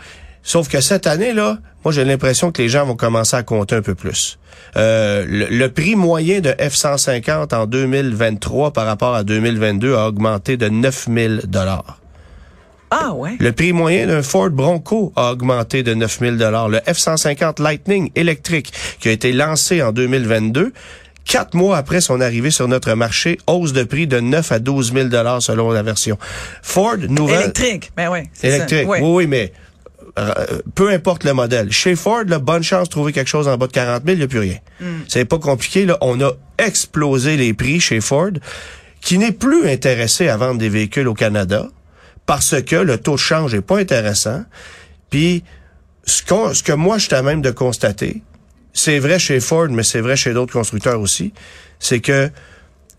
Sauf 0.45 0.69
que 0.69 0.79
cette 0.79 1.07
année 1.07 1.33
là, 1.33 1.57
moi 1.83 1.91
j'ai 1.91 2.05
l'impression 2.05 2.51
que 2.51 2.61
les 2.61 2.69
gens 2.69 2.85
vont 2.85 2.95
commencer 2.95 3.35
à 3.35 3.41
compter 3.41 3.75
un 3.75 3.81
peu 3.81 3.95
plus. 3.95 4.37
Euh, 4.77 5.25
le, 5.27 5.67
prix 5.69 5.95
moyen 5.95 6.39
de 6.39 6.51
F-150 6.51 7.53
en 7.55 7.65
2023 7.65 8.71
par 8.71 8.85
rapport 8.85 9.15
à 9.15 9.23
2022 9.23 9.95
a 9.95 10.07
augmenté 10.07 10.55
de 10.55 10.69
9000 10.69 11.41
dollars. 11.47 11.99
Ah 12.91 13.13
ouais. 13.13 13.31
Le 13.39 13.51
prix 13.53 13.73
moyen 13.73 14.05
d'un 14.05 14.21
Ford 14.21 14.51
Bronco 14.51 15.11
a 15.15 15.31
augmenté 15.31 15.81
de 15.81 15.95
9000 15.95 16.37
dollars. 16.37 16.69
Le 16.69 16.77
F150 16.77 17.61
Lightning 17.61 18.11
électrique 18.15 18.71
qui 18.99 19.09
a 19.09 19.11
été 19.11 19.33
lancé 19.33 19.81
en 19.81 19.91
2022 19.91 20.71
Quatre 21.25 21.55
mois 21.55 21.77
après 21.77 22.01
son 22.01 22.21
arrivée 22.21 22.51
sur 22.51 22.67
notre 22.67 22.93
marché, 22.93 23.39
hausse 23.47 23.73
de 23.73 23.83
prix 23.83 24.05
de 24.05 24.19
9 24.19 24.51
à 24.51 24.59
12 24.59 24.93
000 24.93 25.07
dollars 25.07 25.41
selon 25.41 25.71
la 25.71 25.81
version. 25.81 26.19
Ford, 26.61 26.97
nouvelle... 27.09 27.41
Électrique, 27.41 27.91
ben 27.97 28.11
oui. 28.11 28.19
Électrique, 28.43 28.87
oui. 28.87 28.99
oui, 29.01 29.25
mais 29.25 29.51
peu 30.75 30.91
importe 30.91 31.23
le 31.23 31.33
modèle. 31.33 31.71
Chez 31.71 31.95
Ford, 31.95 32.23
la 32.27 32.39
bonne 32.39 32.63
chance 32.63 32.87
de 32.87 32.91
trouver 32.91 33.11
quelque 33.11 33.27
chose 33.27 33.47
en 33.47 33.57
bas 33.57 33.67
de 33.67 33.71
40 33.71 34.03
000, 34.05 34.15
il 34.15 34.17
n'y 34.19 34.23
a 34.23 34.27
plus 34.27 34.39
rien. 34.39 34.57
Hmm. 34.79 35.01
C'est 35.07 35.25
pas 35.25 35.39
compliqué. 35.39 35.85
Là. 35.85 35.97
On 36.01 36.21
a 36.21 36.31
explosé 36.57 37.37
les 37.37 37.53
prix 37.53 37.79
chez 37.79 37.99
Ford, 38.01 38.31
qui 39.01 39.17
n'est 39.17 39.33
plus 39.33 39.67
intéressé 39.67 40.29
à 40.29 40.37
vendre 40.37 40.59
des 40.59 40.69
véhicules 40.69 41.07
au 41.07 41.13
Canada 41.13 41.67
parce 42.25 42.61
que 42.61 42.75
le 42.75 42.97
taux 42.97 43.13
de 43.13 43.19
change 43.19 43.53
est 43.53 43.61
pas 43.61 43.77
intéressant. 43.77 44.43
Puis 45.09 45.43
ce, 46.05 46.23
ce 46.53 46.63
que 46.63 46.71
moi 46.71 46.97
je 46.97 47.05
suis 47.05 47.15
à 47.15 47.21
même 47.21 47.41
de 47.41 47.51
constater, 47.51 48.21
c'est 48.73 48.99
vrai 48.99 49.19
chez 49.19 49.39
Ford, 49.39 49.67
mais 49.69 49.83
c'est 49.83 50.01
vrai 50.01 50.15
chez 50.15 50.33
d'autres 50.33 50.53
constructeurs 50.53 50.99
aussi, 50.99 51.33
c'est 51.79 51.99
que 51.99 52.29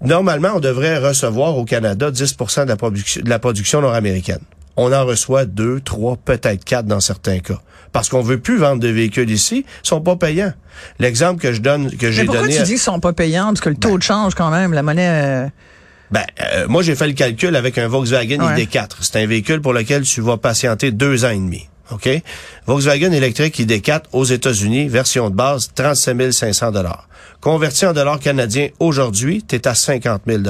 normalement 0.01 0.53
on 0.55 0.61
devrait 0.61 0.99
recevoir 0.99 1.57
au 1.57 1.65
Canada 1.65 2.11
10 2.11 2.37
de 2.37 2.69
la, 2.69 2.77
production, 2.77 3.23
de 3.23 3.29
la 3.29 3.39
production 3.39 3.81
nord-américaine. 3.81 4.41
On 4.77 4.93
en 4.93 5.05
reçoit 5.05 5.45
deux, 5.45 5.81
trois, 5.81 6.17
peut-être 6.17 6.65
quatre 6.65 6.87
dans 6.87 7.01
certains 7.01 7.39
cas. 7.39 7.61
Parce 7.93 8.09
qu'on 8.09 8.21
veut 8.21 8.39
plus 8.39 8.59
vendre 8.59 8.81
de 8.81 8.89
véhicules 8.89 9.31
ici, 9.31 9.65
ils 9.67 9.89
sont 9.89 10.01
pas 10.01 10.17
payants. 10.17 10.53
L'exemple 10.99 11.41
que 11.41 11.53
je 11.53 11.61
donne, 11.63 11.91
que 11.97 12.11
j'ai 12.11 12.25
donné. 12.25 12.39
Pourquoi 12.39 12.57
tu 12.57 12.63
dis 12.65 12.71
qu'ils 12.73 12.79
sont 12.79 13.01
pas 13.01 13.13
payants? 13.15 13.47
Parce 13.47 13.61
que 13.61 13.71
le 13.71 13.77
taux 13.77 13.93
ben 13.93 13.99
de 13.99 14.03
change, 14.03 14.35
quand 14.35 14.51
même, 14.51 14.73
la 14.75 14.83
monnaie. 14.83 15.09
Euh, 15.09 15.49
ben, 16.11 16.25
euh, 16.41 16.67
moi, 16.69 16.83
j'ai 16.83 16.95
fait 16.95 17.07
le 17.07 17.15
calcul 17.15 17.57
avec 17.57 17.79
un 17.79 17.89
Volkswagen 17.89 18.37
ID4. 18.37 18.89
C'est 19.01 19.23
un 19.23 19.27
véhicule 19.27 19.61
pour 19.61 19.73
lequel 19.73 20.03
tu 20.03 20.21
vas 20.21 20.37
patienter 20.37 20.93
deux 20.93 21.25
ans 21.25 21.31
et 21.31 21.37
demi. 21.37 21.69
OK? 21.91 22.09
Volkswagen 22.67 23.13
électrique 23.13 23.59
ID4 23.59 24.03
aux 24.13 24.25
États-Unis, 24.25 24.89
version 24.89 25.31
de 25.31 25.35
base, 25.35 25.71
37 25.75 26.33
500 26.33 26.73
Converti 27.41 27.87
en 27.87 27.93
dollars 27.93 28.19
canadiens 28.19 28.69
aujourd'hui, 28.81 29.45
tu 29.47 29.55
es 29.55 29.69
à 29.69 29.75
50 29.75 30.23
000 30.27 30.43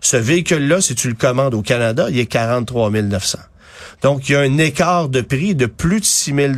Ce 0.00 0.16
véhicule-là, 0.16 0.80
si 0.80 0.94
tu 0.94 1.08
le 1.08 1.14
commandes 1.14 1.54
au 1.54 1.62
Canada, 1.62 2.06
il 2.08 2.18
est 2.18 2.26
43 2.26 2.90
900 2.90 3.38
donc, 4.02 4.28
il 4.28 4.32
y 4.32 4.34
a 4.36 4.40
un 4.40 4.58
écart 4.58 5.08
de 5.08 5.20
prix 5.20 5.54
de 5.54 5.66
plus 5.66 6.00
de 6.00 6.04
6 6.04 6.34
000 6.34 6.52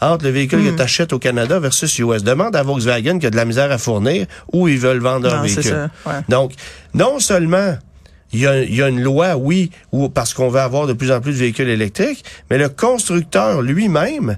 entre 0.00 0.24
le 0.24 0.30
véhicule 0.30 0.64
que 0.64 0.70
hmm. 0.70 0.76
tu 0.76 0.82
achètes 0.82 1.12
au 1.12 1.18
Canada 1.18 1.58
versus 1.58 1.98
US. 1.98 2.22
Demande 2.22 2.56
à 2.56 2.62
Volkswagen 2.62 3.18
qui 3.18 3.26
a 3.26 3.30
de 3.30 3.36
la 3.36 3.44
misère 3.44 3.70
à 3.70 3.78
fournir 3.78 4.26
où 4.52 4.68
ils 4.68 4.78
veulent 4.78 4.98
vendre 4.98 5.28
leur 5.28 5.42
véhicule. 5.42 5.90
Donc, 6.28 6.52
non 6.94 7.18
seulement 7.18 7.76
il 8.32 8.40
y, 8.40 8.46
a, 8.82 8.88
une 8.88 9.00
loi, 9.00 9.36
oui, 9.36 9.70
parce 10.12 10.34
qu'on 10.34 10.50
va 10.50 10.64
avoir 10.64 10.86
de 10.86 10.92
plus 10.92 11.10
en 11.10 11.20
plus 11.20 11.32
de 11.32 11.38
véhicules 11.38 11.68
électriques, 11.68 12.24
mais 12.50 12.58
le 12.58 12.68
constructeur 12.68 13.62
lui-même 13.62 14.36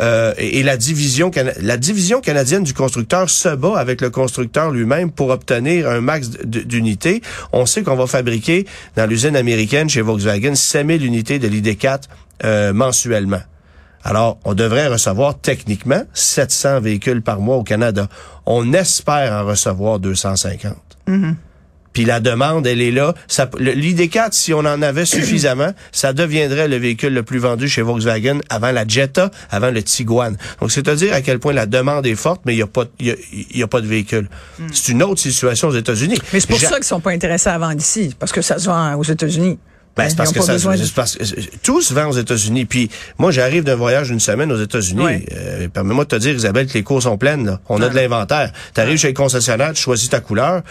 euh, 0.00 0.34
et, 0.38 0.62
la 0.62 0.76
division 0.76 1.30
canadienne 1.30 2.64
du 2.64 2.74
constructeur 2.74 3.30
se 3.30 3.54
bat 3.54 3.78
avec 3.78 4.00
le 4.00 4.10
constructeur 4.10 4.70
lui-même 4.70 5.10
pour 5.10 5.30
obtenir 5.30 5.88
un 5.88 6.00
max 6.00 6.30
d'unités. 6.30 7.22
On 7.52 7.64
sait 7.66 7.82
qu'on 7.82 7.94
va 7.94 8.06
fabriquer 8.06 8.66
dans 8.96 9.06
l'usine 9.06 9.36
américaine 9.36 9.88
chez 9.88 10.00
Volkswagen 10.00 10.54
5000 10.54 11.04
unités 11.04 11.38
de 11.38 11.48
l'ID4 11.48 12.02
euh, 12.44 12.72
mensuellement. 12.72 13.42
Alors, 14.02 14.38
on 14.44 14.52
devrait 14.54 14.88
recevoir 14.88 15.38
techniquement 15.38 16.02
700 16.12 16.80
véhicules 16.80 17.22
par 17.22 17.40
mois 17.40 17.56
au 17.56 17.62
Canada. 17.62 18.08
On 18.44 18.72
espère 18.74 19.32
en 19.32 19.46
recevoir 19.46 19.98
250. 19.98 20.74
Puis 21.94 22.04
la 22.04 22.20
demande, 22.20 22.66
elle 22.66 22.82
est 22.82 22.90
là. 22.90 23.14
L'ID4, 23.58 24.32
si 24.32 24.52
on 24.52 24.58
en 24.58 24.82
avait 24.82 25.04
suffisamment, 25.06 25.72
ça 25.92 26.12
deviendrait 26.12 26.68
le 26.68 26.76
véhicule 26.76 27.14
le 27.14 27.22
plus 27.22 27.38
vendu 27.38 27.68
chez 27.68 27.80
Volkswagen 27.80 28.40
avant 28.50 28.72
la 28.72 28.86
Jetta, 28.86 29.30
avant 29.50 29.70
le 29.70 29.82
Tiguan. 29.82 30.36
Donc, 30.60 30.72
c'est-à-dire 30.72 31.14
à 31.14 31.22
quel 31.22 31.38
point 31.38 31.54
la 31.54 31.66
demande 31.66 32.06
est 32.06 32.16
forte, 32.16 32.42
mais 32.44 32.52
il 32.52 32.56
n'y 32.56 32.62
a, 32.62 32.66
pas, 32.66 32.84
y 33.00 33.62
a, 33.62 33.66
pas 33.66 33.80
de 33.80 33.86
véhicule. 33.86 34.28
Hmm. 34.58 34.66
C'est 34.72 34.92
une 34.92 35.02
autre 35.02 35.20
situation 35.20 35.68
aux 35.68 35.76
États-Unis. 35.76 36.18
Mais 36.32 36.40
c'est 36.40 36.48
pour 36.48 36.60
ça 36.60 36.76
qu'ils 36.76 36.84
sont 36.84 37.00
pas 37.00 37.12
intéressés 37.12 37.48
à 37.48 37.58
vendre 37.58 37.80
ici, 37.80 38.14
parce 38.18 38.32
que 38.32 38.42
ça 38.42 38.58
se 38.58 38.66
vend 38.66 38.94
aux 38.96 39.04
États-Unis. 39.04 39.58
Ben, 39.96 40.08
c'est 40.08 40.16
parce 40.16 40.32
que 40.32 40.42
ça, 40.42 40.56
de... 40.56 40.90
parce 40.94 41.16
que 41.16 41.56
tout 41.62 41.80
se 41.80 41.94
vend 41.94 42.08
aux 42.08 42.18
États-Unis. 42.18 42.64
Puis 42.64 42.90
moi, 43.18 43.30
j'arrive 43.30 43.62
d'un 43.62 43.76
voyage 43.76 44.08
d'une 44.08 44.20
semaine 44.20 44.50
aux 44.50 44.60
États-Unis. 44.60 45.24
Euh, 45.32 45.68
permets-moi 45.68 46.04
de 46.04 46.08
te 46.08 46.16
dire, 46.16 46.34
Isabelle, 46.34 46.66
que 46.66 46.74
les 46.74 46.82
cours 46.82 47.02
sont 47.02 47.16
pleines. 47.16 47.46
Là. 47.46 47.60
On 47.68 47.80
a 47.80 47.88
de 47.88 47.94
l'inventaire. 47.94 48.50
Tu 48.74 48.80
arrives 48.80 48.98
chez 48.98 49.08
le 49.08 49.14
concessionnaire, 49.14 49.72
tu 49.72 49.80
choisis 49.80 50.08
ta 50.08 50.20
couleur. 50.20 50.62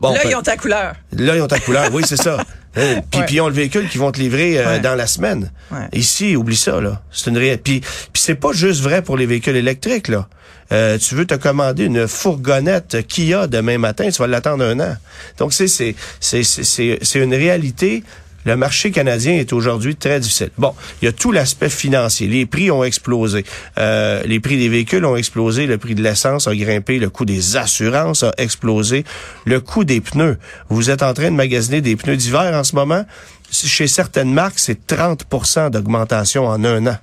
Bon, 0.00 0.12
là, 0.12 0.20
ils 0.24 0.34
ont 0.34 0.42
ta 0.42 0.56
couleur. 0.56 0.94
Là, 1.12 1.36
ils 1.36 1.42
ont 1.42 1.46
ta 1.46 1.60
couleur. 1.60 1.88
Oui, 1.92 2.02
c'est 2.06 2.16
ça. 2.16 2.38
Hein, 2.76 3.00
puis, 3.10 3.20
puis 3.26 3.36
ils 3.36 3.40
ont 3.40 3.48
le 3.48 3.54
véhicule 3.54 3.88
qui 3.88 3.98
vont 3.98 4.12
te 4.12 4.18
livrer 4.18 4.58
euh, 4.58 4.78
dans 4.78 4.94
la 4.94 5.06
semaine. 5.06 5.50
Ici, 5.92 6.36
oublie 6.36 6.56
ça. 6.56 6.80
là. 6.80 7.02
C'est 7.10 7.30
une 7.30 7.38
réalité. 7.38 7.62
Puis, 7.62 7.80
puis 8.12 8.22
c'est 8.22 8.34
pas 8.34 8.52
juste 8.52 8.82
vrai 8.82 9.02
pour 9.02 9.16
les 9.16 9.26
véhicules 9.26 9.56
électriques. 9.56 10.08
là. 10.08 10.28
Euh, 10.72 10.98
tu 10.98 11.14
veux 11.14 11.26
te 11.26 11.34
commander 11.34 11.84
une 11.84 12.08
fourgonnette 12.08 13.06
Kia 13.06 13.46
demain 13.46 13.78
matin, 13.78 14.10
tu 14.10 14.18
vas 14.18 14.26
l'attendre 14.26 14.64
un 14.64 14.80
an. 14.80 14.96
Donc 15.38 15.52
c'est 15.52 15.68
c'est 15.68 15.94
c'est 16.18 16.42
c'est 16.42 17.18
une 17.20 17.34
réalité 17.34 18.02
le 18.46 18.56
marché 18.56 18.92
canadien 18.92 19.34
est 19.34 19.52
aujourd'hui 19.52 19.96
très 19.96 20.20
difficile. 20.20 20.50
Bon, 20.56 20.72
il 21.02 21.06
y 21.06 21.08
a 21.08 21.12
tout 21.12 21.32
l'aspect 21.32 21.68
financier. 21.68 22.28
Les 22.28 22.46
prix 22.46 22.70
ont 22.70 22.84
explosé. 22.84 23.44
Euh, 23.76 24.22
les 24.24 24.38
prix 24.38 24.56
des 24.56 24.68
véhicules 24.68 25.04
ont 25.04 25.16
explosé. 25.16 25.66
Le 25.66 25.78
prix 25.78 25.96
de 25.96 26.02
l'essence 26.02 26.46
a 26.46 26.54
grimpé. 26.54 27.00
Le 27.00 27.10
coût 27.10 27.24
des 27.24 27.56
assurances 27.56 28.22
a 28.22 28.32
explosé. 28.38 29.04
Le 29.44 29.60
coût 29.60 29.82
des 29.82 30.00
pneus. 30.00 30.38
Vous 30.68 30.90
êtes 30.90 31.02
en 31.02 31.12
train 31.12 31.32
de 31.32 31.36
magasiner 31.36 31.80
des 31.80 31.96
pneus 31.96 32.16
d'hiver 32.16 32.52
en 32.54 32.62
ce 32.62 32.76
moment. 32.76 33.04
Chez 33.50 33.88
certaines 33.88 34.32
marques, 34.32 34.60
c'est 34.60 34.86
30% 34.86 35.70
d'augmentation 35.70 36.46
en 36.46 36.64
un 36.64 36.86
an. 36.86 36.98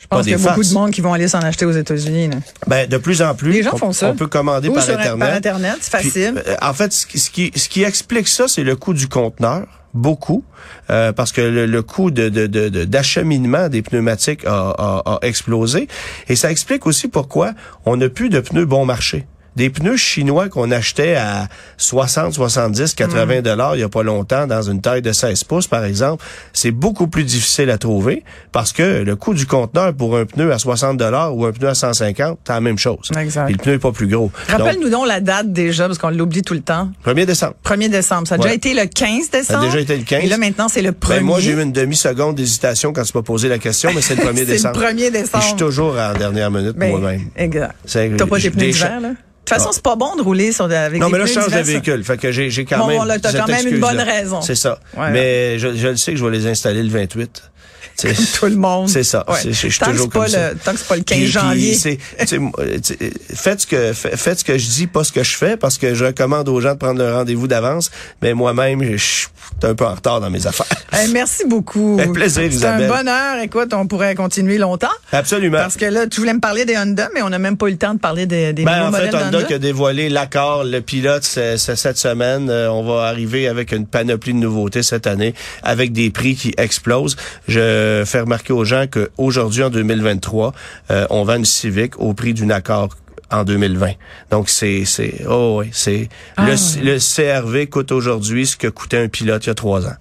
Je 0.00 0.08
pense 0.08 0.22
qu'il 0.24 0.32
y 0.32 0.34
a 0.34 0.38
beaucoup 0.38 0.64
de 0.64 0.74
monde 0.74 0.90
qui 0.90 1.00
vont 1.00 1.12
aller 1.12 1.28
s'en 1.28 1.38
acheter 1.38 1.64
aux 1.64 1.72
États-Unis. 1.72 2.30
Ben, 2.66 2.88
de 2.88 2.96
plus 2.98 3.22
en 3.22 3.34
plus. 3.34 3.52
Les 3.52 3.62
gens 3.62 3.76
font 3.76 3.92
ça. 3.92 4.08
On 4.10 4.16
peut 4.16 4.26
commander 4.26 4.70
par 4.70 4.82
Internet. 4.82 5.18
Par 5.18 5.32
Internet, 5.34 5.76
c'est 5.80 5.90
facile. 5.90 6.42
Euh, 6.46 6.56
en 6.60 6.74
fait, 6.74 6.92
ce 6.92 7.06
qui, 7.06 7.52
ce 7.54 7.68
qui 7.68 7.84
explique 7.84 8.28
ça, 8.28 8.48
c'est 8.48 8.64
le 8.64 8.74
coût 8.74 8.92
du 8.92 9.08
conteneur 9.08 9.66
beaucoup 9.94 10.44
euh, 10.90 11.12
parce 11.12 11.32
que 11.32 11.40
le, 11.40 11.82
coût 11.82 12.10
de, 12.10 12.28
d'acheminement 12.84 13.68
des 13.68 13.82
pneumatiques 13.82 14.44
a, 14.44 14.74
a, 15.06 15.18
explosé. 15.22 15.88
Et 16.28 16.36
ça 16.36 16.50
explique 16.50 16.86
aussi 16.86 17.08
pourquoi 17.08 17.52
on 17.86 17.96
n'a 17.96 18.08
plus 18.08 18.28
de 18.28 18.40
pneus 18.40 18.66
bon 18.66 18.84
marché 18.84 19.26
des 19.56 19.70
pneus 19.70 19.96
chinois 19.96 20.48
qu'on 20.48 20.70
achetait 20.70 21.16
à 21.16 21.48
60, 21.76 22.34
70, 22.34 22.94
80 22.94 23.42
dollars 23.42 23.76
il 23.76 23.80
y 23.80 23.82
a 23.82 23.88
pas 23.88 24.02
longtemps 24.02 24.46
dans 24.46 24.62
une 24.62 24.80
taille 24.80 25.02
de 25.02 25.12
16 25.12 25.44
pouces 25.44 25.66
par 25.66 25.84
exemple, 25.84 26.24
c'est 26.52 26.70
beaucoup 26.70 27.06
plus 27.06 27.24
difficile 27.24 27.70
à 27.70 27.78
trouver 27.78 28.24
parce 28.52 28.72
que 28.72 29.02
le 29.02 29.16
coût 29.16 29.34
du 29.34 29.46
conteneur 29.46 29.94
pour 29.94 30.16
un 30.16 30.24
pneu 30.24 30.52
à 30.52 30.58
60 30.58 30.96
dollars 30.96 31.36
ou 31.36 31.44
un 31.46 31.52
pneu 31.52 31.68
à 31.68 31.74
150, 31.74 32.38
c'est 32.44 32.52
la 32.52 32.60
même 32.60 32.78
chose. 32.78 33.10
Exact. 33.16 33.50
le 33.50 33.56
pneu 33.56 33.74
est 33.74 33.78
pas 33.78 33.92
plus 33.92 34.06
gros. 34.08 34.30
Rappelle-nous 34.48 34.88
donc 34.90 35.06
la 35.06 35.20
date 35.20 35.52
déjà 35.52 35.86
parce 35.86 35.98
qu'on 35.98 36.10
l'oublie 36.10 36.42
tout 36.42 36.54
le 36.54 36.60
temps. 36.60 36.90
1er 37.06 37.26
décembre. 37.26 37.54
1er 37.64 37.90
décembre, 37.90 38.26
ça 38.28 38.34
a 38.36 38.38
déjà 38.38 38.54
été 38.54 38.74
le 38.74 38.86
15 38.86 39.30
décembre. 39.30 39.44
Ça 39.44 39.60
a 39.60 39.64
déjà 39.66 39.80
été 39.80 39.96
le 39.96 40.04
15. 40.04 40.24
Et 40.24 40.26
là 40.28 40.38
maintenant 40.38 40.68
c'est 40.68 40.82
le 40.82 40.90
1er. 40.92 41.08
Ben, 41.08 41.24
moi 41.24 41.40
j'ai 41.40 41.52
eu 41.52 41.60
une 41.62 41.72
demi-seconde 41.72 42.36
d'hésitation 42.36 42.92
quand 42.92 43.02
tu 43.02 43.12
m'as 43.16 43.22
posé 43.22 43.48
la 43.48 43.58
question, 43.58 43.90
mais 43.94 44.00
c'est 44.00 44.16
le 44.16 44.22
1er 44.32 44.44
décembre. 44.44 44.76
c'est 44.78 44.92
le 44.92 44.98
1er 44.98 45.10
décembre. 45.12 45.42
je 45.42 45.48
suis 45.48 45.56
toujours 45.56 45.96
en 45.98 46.12
dernière 46.18 46.50
minute 46.50 46.76
ben, 46.76 46.90
moi-même. 46.90 47.22
Exact. 47.36 47.74
T'as 48.16 48.26
pas 48.26 48.38
tes 48.38 48.50
pneus 48.50 48.66
d'hiver 48.72 49.00
là? 49.00 49.10
Toute 49.44 49.58
façon, 49.58 49.70
c'est 49.72 49.82
pas 49.82 49.96
bon 49.96 50.16
de 50.16 50.22
rouler 50.22 50.52
sur 50.52 50.64
avec 50.64 51.00
non, 51.00 51.06
des 51.06 51.12
mais 51.12 51.18
là, 51.18 51.26
je 51.26 51.32
change 51.32 51.52
de 51.52 51.58
véhicule. 51.58 52.04
Fait 52.04 52.16
que 52.16 52.32
j'ai, 52.32 52.64
quand 52.64 52.78
bon, 52.78 52.86
même. 52.88 52.98
Bon, 52.98 53.04
là, 53.04 53.18
t'as 53.18 53.32
quand 53.32 53.48
même 53.48 53.66
une 53.66 53.80
bonne 53.80 54.00
raison. 54.00 54.40
C'est 54.42 54.54
ça. 54.54 54.78
mais 54.96 55.58
je, 55.58 55.74
je 55.74 55.88
le 55.88 55.96
sais 55.96 56.12
que 56.12 56.18
je 56.18 56.24
vais 56.24 56.36
les 56.36 56.46
installer 56.46 56.82
le 56.82 56.90
28. 56.90 57.50
Comme 58.00 58.12
tout 58.38 58.46
le 58.46 58.56
monde. 58.56 58.88
C'est 58.88 59.04
ça. 59.04 59.24
Ouais. 59.28 59.38
Je 59.44 59.52
suis 59.52 59.78
toujours 59.78 60.10
comme 60.10 60.26
ça. 60.26 60.50
Le, 60.50 60.58
tant 60.58 60.72
que 60.72 60.78
c'est 60.78 60.88
pas 60.88 60.96
le 60.96 61.02
15 61.02 61.24
janvier. 61.24 61.74
faites 63.34 63.60
ce 63.60 63.66
que 63.66 63.92
faites 63.92 64.40
ce 64.40 64.44
que 64.44 64.58
je 64.58 64.68
dis, 64.68 64.86
pas 64.86 65.04
ce 65.04 65.12
que 65.12 65.22
je 65.22 65.36
fais, 65.36 65.56
parce 65.56 65.78
que 65.78 65.94
je 65.94 66.04
recommande 66.04 66.48
aux 66.48 66.60
gens 66.60 66.72
de 66.72 66.78
prendre 66.78 66.98
le 66.98 67.12
rendez-vous 67.12 67.46
d'avance. 67.46 67.90
Mais 68.20 68.34
moi-même, 68.34 68.82
je 68.82 68.96
suis 68.96 69.28
un 69.62 69.74
peu 69.74 69.84
en 69.84 69.94
retard 69.94 70.20
dans 70.20 70.30
mes 70.30 70.46
affaires. 70.46 70.66
merci 71.12 71.44
beaucoup. 71.46 71.98
Un 72.04 72.12
plaisir, 72.12 72.44
Isabelle. 72.44 72.88
C'est 72.88 72.94
un 72.94 72.96
bonheur. 72.96 73.42
Écoute, 73.42 73.72
on 73.72 73.86
pourrait 73.86 74.14
continuer 74.14 74.58
longtemps. 74.58 74.88
Absolument. 75.12 75.58
Parce 75.58 75.76
que 75.76 75.86
là, 75.86 76.06
tu 76.06 76.20
voulais 76.20 76.34
me 76.34 76.40
parler 76.40 76.64
des 76.64 76.76
Honda, 76.76 77.08
mais 77.14 77.22
on 77.22 77.28
n'a 77.28 77.38
même 77.38 77.56
pas 77.56 77.68
eu 77.68 77.72
le 77.72 77.78
temps 77.78 77.94
de 77.94 77.98
parler 77.98 78.26
des, 78.26 78.52
des 78.52 78.64
ben, 78.64 78.88
en 78.88 78.92
fait, 78.92 79.14
Honda, 79.14 79.42
qui 79.42 79.54
a 79.54 79.58
dévoilé 79.58 80.08
l'accord, 80.08 80.64
le 80.64 80.80
pilote, 80.80 81.24
c'est, 81.24 81.56
cette 81.56 81.98
semaine. 81.98 82.48
Euh, 82.50 82.70
on 82.70 82.82
va 82.82 83.04
arriver 83.04 83.48
avec 83.48 83.72
une 83.72 83.86
panoplie 83.86 84.32
de 84.32 84.38
nouveautés 84.38 84.82
cette 84.82 85.06
année, 85.06 85.34
avec 85.62 85.92
des 85.92 86.10
prix 86.10 86.34
qui 86.34 86.52
explosent. 86.56 87.16
Je 87.48 87.53
je 87.54 88.02
fais 88.06 88.20
remarquer 88.20 88.52
aux 88.52 88.64
gens 88.64 88.86
qu'aujourd'hui, 88.90 89.62
en 89.62 89.70
2023, 89.70 90.52
euh, 90.90 91.06
on 91.10 91.24
vend 91.24 91.36
une 91.36 91.44
Civic 91.44 91.98
au 92.00 92.12
prix 92.14 92.34
d'une 92.34 92.52
Accord 92.52 92.90
en 93.30 93.44
2020. 93.44 93.92
Donc 94.30 94.48
c'est 94.48 94.84
c'est 94.84 95.24
oh 95.28 95.60
oui, 95.60 95.70
c'est 95.72 96.08
Ah, 96.36 96.46
le, 96.46 96.54
le 96.92 96.98
CRV 96.98 97.66
coûte 97.68 97.90
aujourd'hui 97.92 98.46
ce 98.46 98.56
que 98.56 98.68
coûtait 98.68 98.98
un 99.02 99.08
pilote 99.08 99.44
il 99.44 99.48
y 99.48 99.50
a 99.50 99.54
trois 99.54 99.86
ans. 99.86 99.96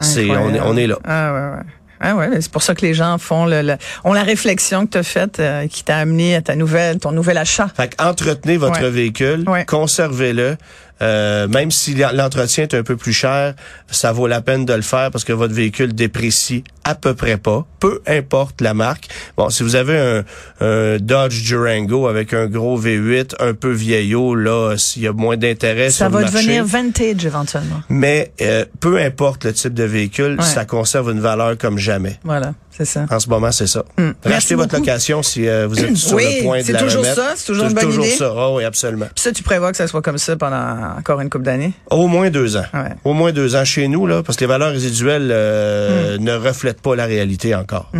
C'est 0.00 0.28
on 0.30 0.54
est, 0.54 0.60
on 0.60 0.76
est 0.76 0.86
là. 0.86 0.96
Ah 1.04 1.32
ouais, 1.34 1.40
ouais. 1.58 1.64
Ah 2.02 2.16
ouais, 2.16 2.40
c'est 2.40 2.50
pour 2.50 2.62
ça 2.62 2.74
que 2.74 2.80
les 2.80 2.94
gens 2.94 3.18
font 3.18 3.44
le, 3.44 3.60
le- 3.60 3.76
ont 4.04 4.14
la 4.14 4.22
réflexion 4.22 4.86
que 4.86 4.92
tu 4.92 4.98
as 4.98 5.02
faite 5.02 5.38
euh, 5.38 5.66
qui 5.68 5.84
t'a 5.84 5.98
amené 5.98 6.34
à 6.34 6.40
ta 6.40 6.56
nouvelle 6.56 6.98
ton 6.98 7.12
nouvel 7.12 7.36
achat. 7.36 7.68
Fait 7.76 7.94
que 7.94 8.02
entretenez 8.02 8.56
votre 8.56 8.80
Ouais. 8.80 8.88
véhicule, 8.90 9.44
Ouais. 9.46 9.66
conservez-le. 9.66 10.56
Euh, 11.02 11.48
même 11.48 11.70
si 11.70 11.94
l'entretien 11.94 12.64
est 12.64 12.74
un 12.74 12.82
peu 12.82 12.96
plus 12.96 13.12
cher, 13.12 13.54
ça 13.90 14.12
vaut 14.12 14.26
la 14.26 14.40
peine 14.42 14.64
de 14.66 14.72
le 14.74 14.82
faire 14.82 15.10
parce 15.10 15.24
que 15.24 15.32
votre 15.32 15.54
véhicule 15.54 15.94
déprécie 15.94 16.62
à 16.84 16.94
peu 16.94 17.14
près 17.14 17.36
pas, 17.36 17.66
peu 17.78 18.00
importe 18.06 18.60
la 18.60 18.74
marque. 18.74 19.08
Bon, 19.36 19.48
si 19.50 19.62
vous 19.62 19.76
avez 19.76 19.98
un, 19.98 20.24
un 20.60 20.96
Dodge 20.98 21.42
Durango 21.44 22.06
avec 22.08 22.34
un 22.34 22.46
gros 22.46 22.80
V8 22.80 23.34
un 23.38 23.54
peu 23.54 23.70
vieillot, 23.70 24.34
là, 24.34 24.76
s'il 24.76 25.02
y 25.02 25.06
a 25.06 25.12
moins 25.12 25.36
d'intérêt 25.36 25.90
Ça 25.90 26.06
sur 26.06 26.10
va 26.10 26.18
le 26.20 26.24
marché. 26.26 26.38
devenir 26.38 26.64
vintage 26.64 27.24
éventuellement. 27.26 27.82
Mais 27.88 28.32
euh, 28.40 28.64
peu 28.80 28.98
importe 28.98 29.44
le 29.44 29.52
type 29.52 29.74
de 29.74 29.84
véhicule, 29.84 30.36
Ouais. 30.38 30.44
ça 30.44 30.64
conserve 30.64 31.10
une 31.10 31.20
valeur 31.20 31.56
comme 31.58 31.78
jamais. 31.78 32.18
Voilà, 32.24 32.54
c'est 32.80 32.86
ça. 32.86 33.04
En 33.10 33.20
ce 33.20 33.28
moment, 33.28 33.52
c'est 33.52 33.66
ça. 33.66 33.84
Merci 33.98 34.14
Rachetez 34.24 34.54
votre 34.54 34.70
beaucoup. 34.70 34.80
location 34.82 35.22
si 35.22 35.46
euh, 35.46 35.66
vous 35.66 35.78
êtes 35.78 35.96
sur 35.96 36.16
Oui, 36.16 36.24
le 36.38 36.42
point 36.44 36.58
de 36.60 36.62
c'est 36.64 36.72
la 36.72 36.78
toujours 36.80 37.02
remettre. 37.02 37.16
ça, 37.16 37.32
c'est 37.36 37.46
toujours 37.46 37.66
une 37.66 37.74
bonne 37.74 37.84
toujours 37.84 38.06
idée. 38.06 38.14
ça. 38.14 38.32
Ah 38.34 38.50
oui, 38.52 38.64
absolument. 38.64 39.06
Puis 39.14 39.22
ça, 39.22 39.32
tu 39.32 39.42
prévois 39.42 39.70
que 39.70 39.76
ça 39.76 39.86
soit 39.86 40.00
comme 40.02 40.16
ça 40.18 40.34
pendant 40.36 40.96
encore 40.98 41.20
une 41.20 41.28
couple 41.28 41.44
d'années? 41.44 41.72
Au 41.90 42.06
moins 42.06 42.30
deux 42.30 42.56
ans. 42.56 42.64
Ouais. 42.72 42.90
Au 43.04 43.12
moins 43.12 43.32
deux 43.32 43.54
ans 43.56 43.64
chez 43.66 43.86
nous, 43.88 44.06
là, 44.06 44.22
parce 44.22 44.36
que 44.36 44.44
les 44.44 44.48
valeurs 44.48 44.70
résiduelles 44.72 45.28
euh, 45.30 46.16
Hmm. 46.18 46.24
ne 46.24 46.32
reflètent 46.32 46.80
pas 46.80 46.96
la 46.96 47.04
réalité 47.06 47.54
encore. 47.54 47.90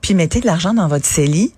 Puis 0.00 0.14
mettez 0.14 0.40
de 0.40 0.46
l'argent 0.46 0.72
dans 0.74 0.88
votre 0.88 1.04
CELI 1.06 1.52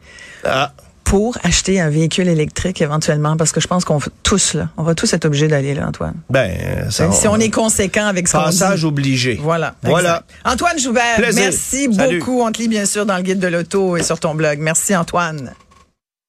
Ah, 0.44 0.72
pour 1.08 1.38
acheter 1.42 1.80
un 1.80 1.88
véhicule 1.88 2.28
électrique 2.28 2.82
éventuellement, 2.82 3.38
parce 3.38 3.52
que 3.52 3.60
je 3.60 3.66
pense 3.66 3.86
qu'on 3.86 3.96
va 3.96 4.08
tous 4.22 4.52
là, 4.52 4.68
on 4.76 4.82
va 4.82 4.94
tous 4.94 5.10
être 5.14 5.24
obligés 5.24 5.48
d'aller 5.48 5.74
là, 5.74 5.88
Antoine. 5.88 6.14
ben, 6.28 6.90
ça, 6.90 7.10
si 7.12 7.26
on 7.26 7.36
est 7.36 7.50
conséquent 7.50 8.06
avec 8.06 8.28
ce. 8.28 8.36
Passage 8.36 8.84
obligé. 8.84 9.38
Voilà. 9.42 9.74
Voilà. 9.82 10.22
exact. 10.26 10.30
Antoine 10.44 10.78
Joubert, 10.78 11.16
Plaisir. 11.16 11.44
merci 11.44 11.94
Salut. 11.94 12.18
beaucoup. 12.18 12.42
On 12.42 12.52
te 12.52 12.58
lit 12.58 12.68
bien 12.68 12.84
sûr 12.84 13.06
dans 13.06 13.16
le 13.16 13.22
guide 13.22 13.38
de 13.38 13.48
l'auto 13.48 13.96
et 13.96 14.02
sur 14.02 14.20
ton 14.20 14.34
blog. 14.34 14.58
Merci 14.60 14.94
Antoine. 14.94 15.54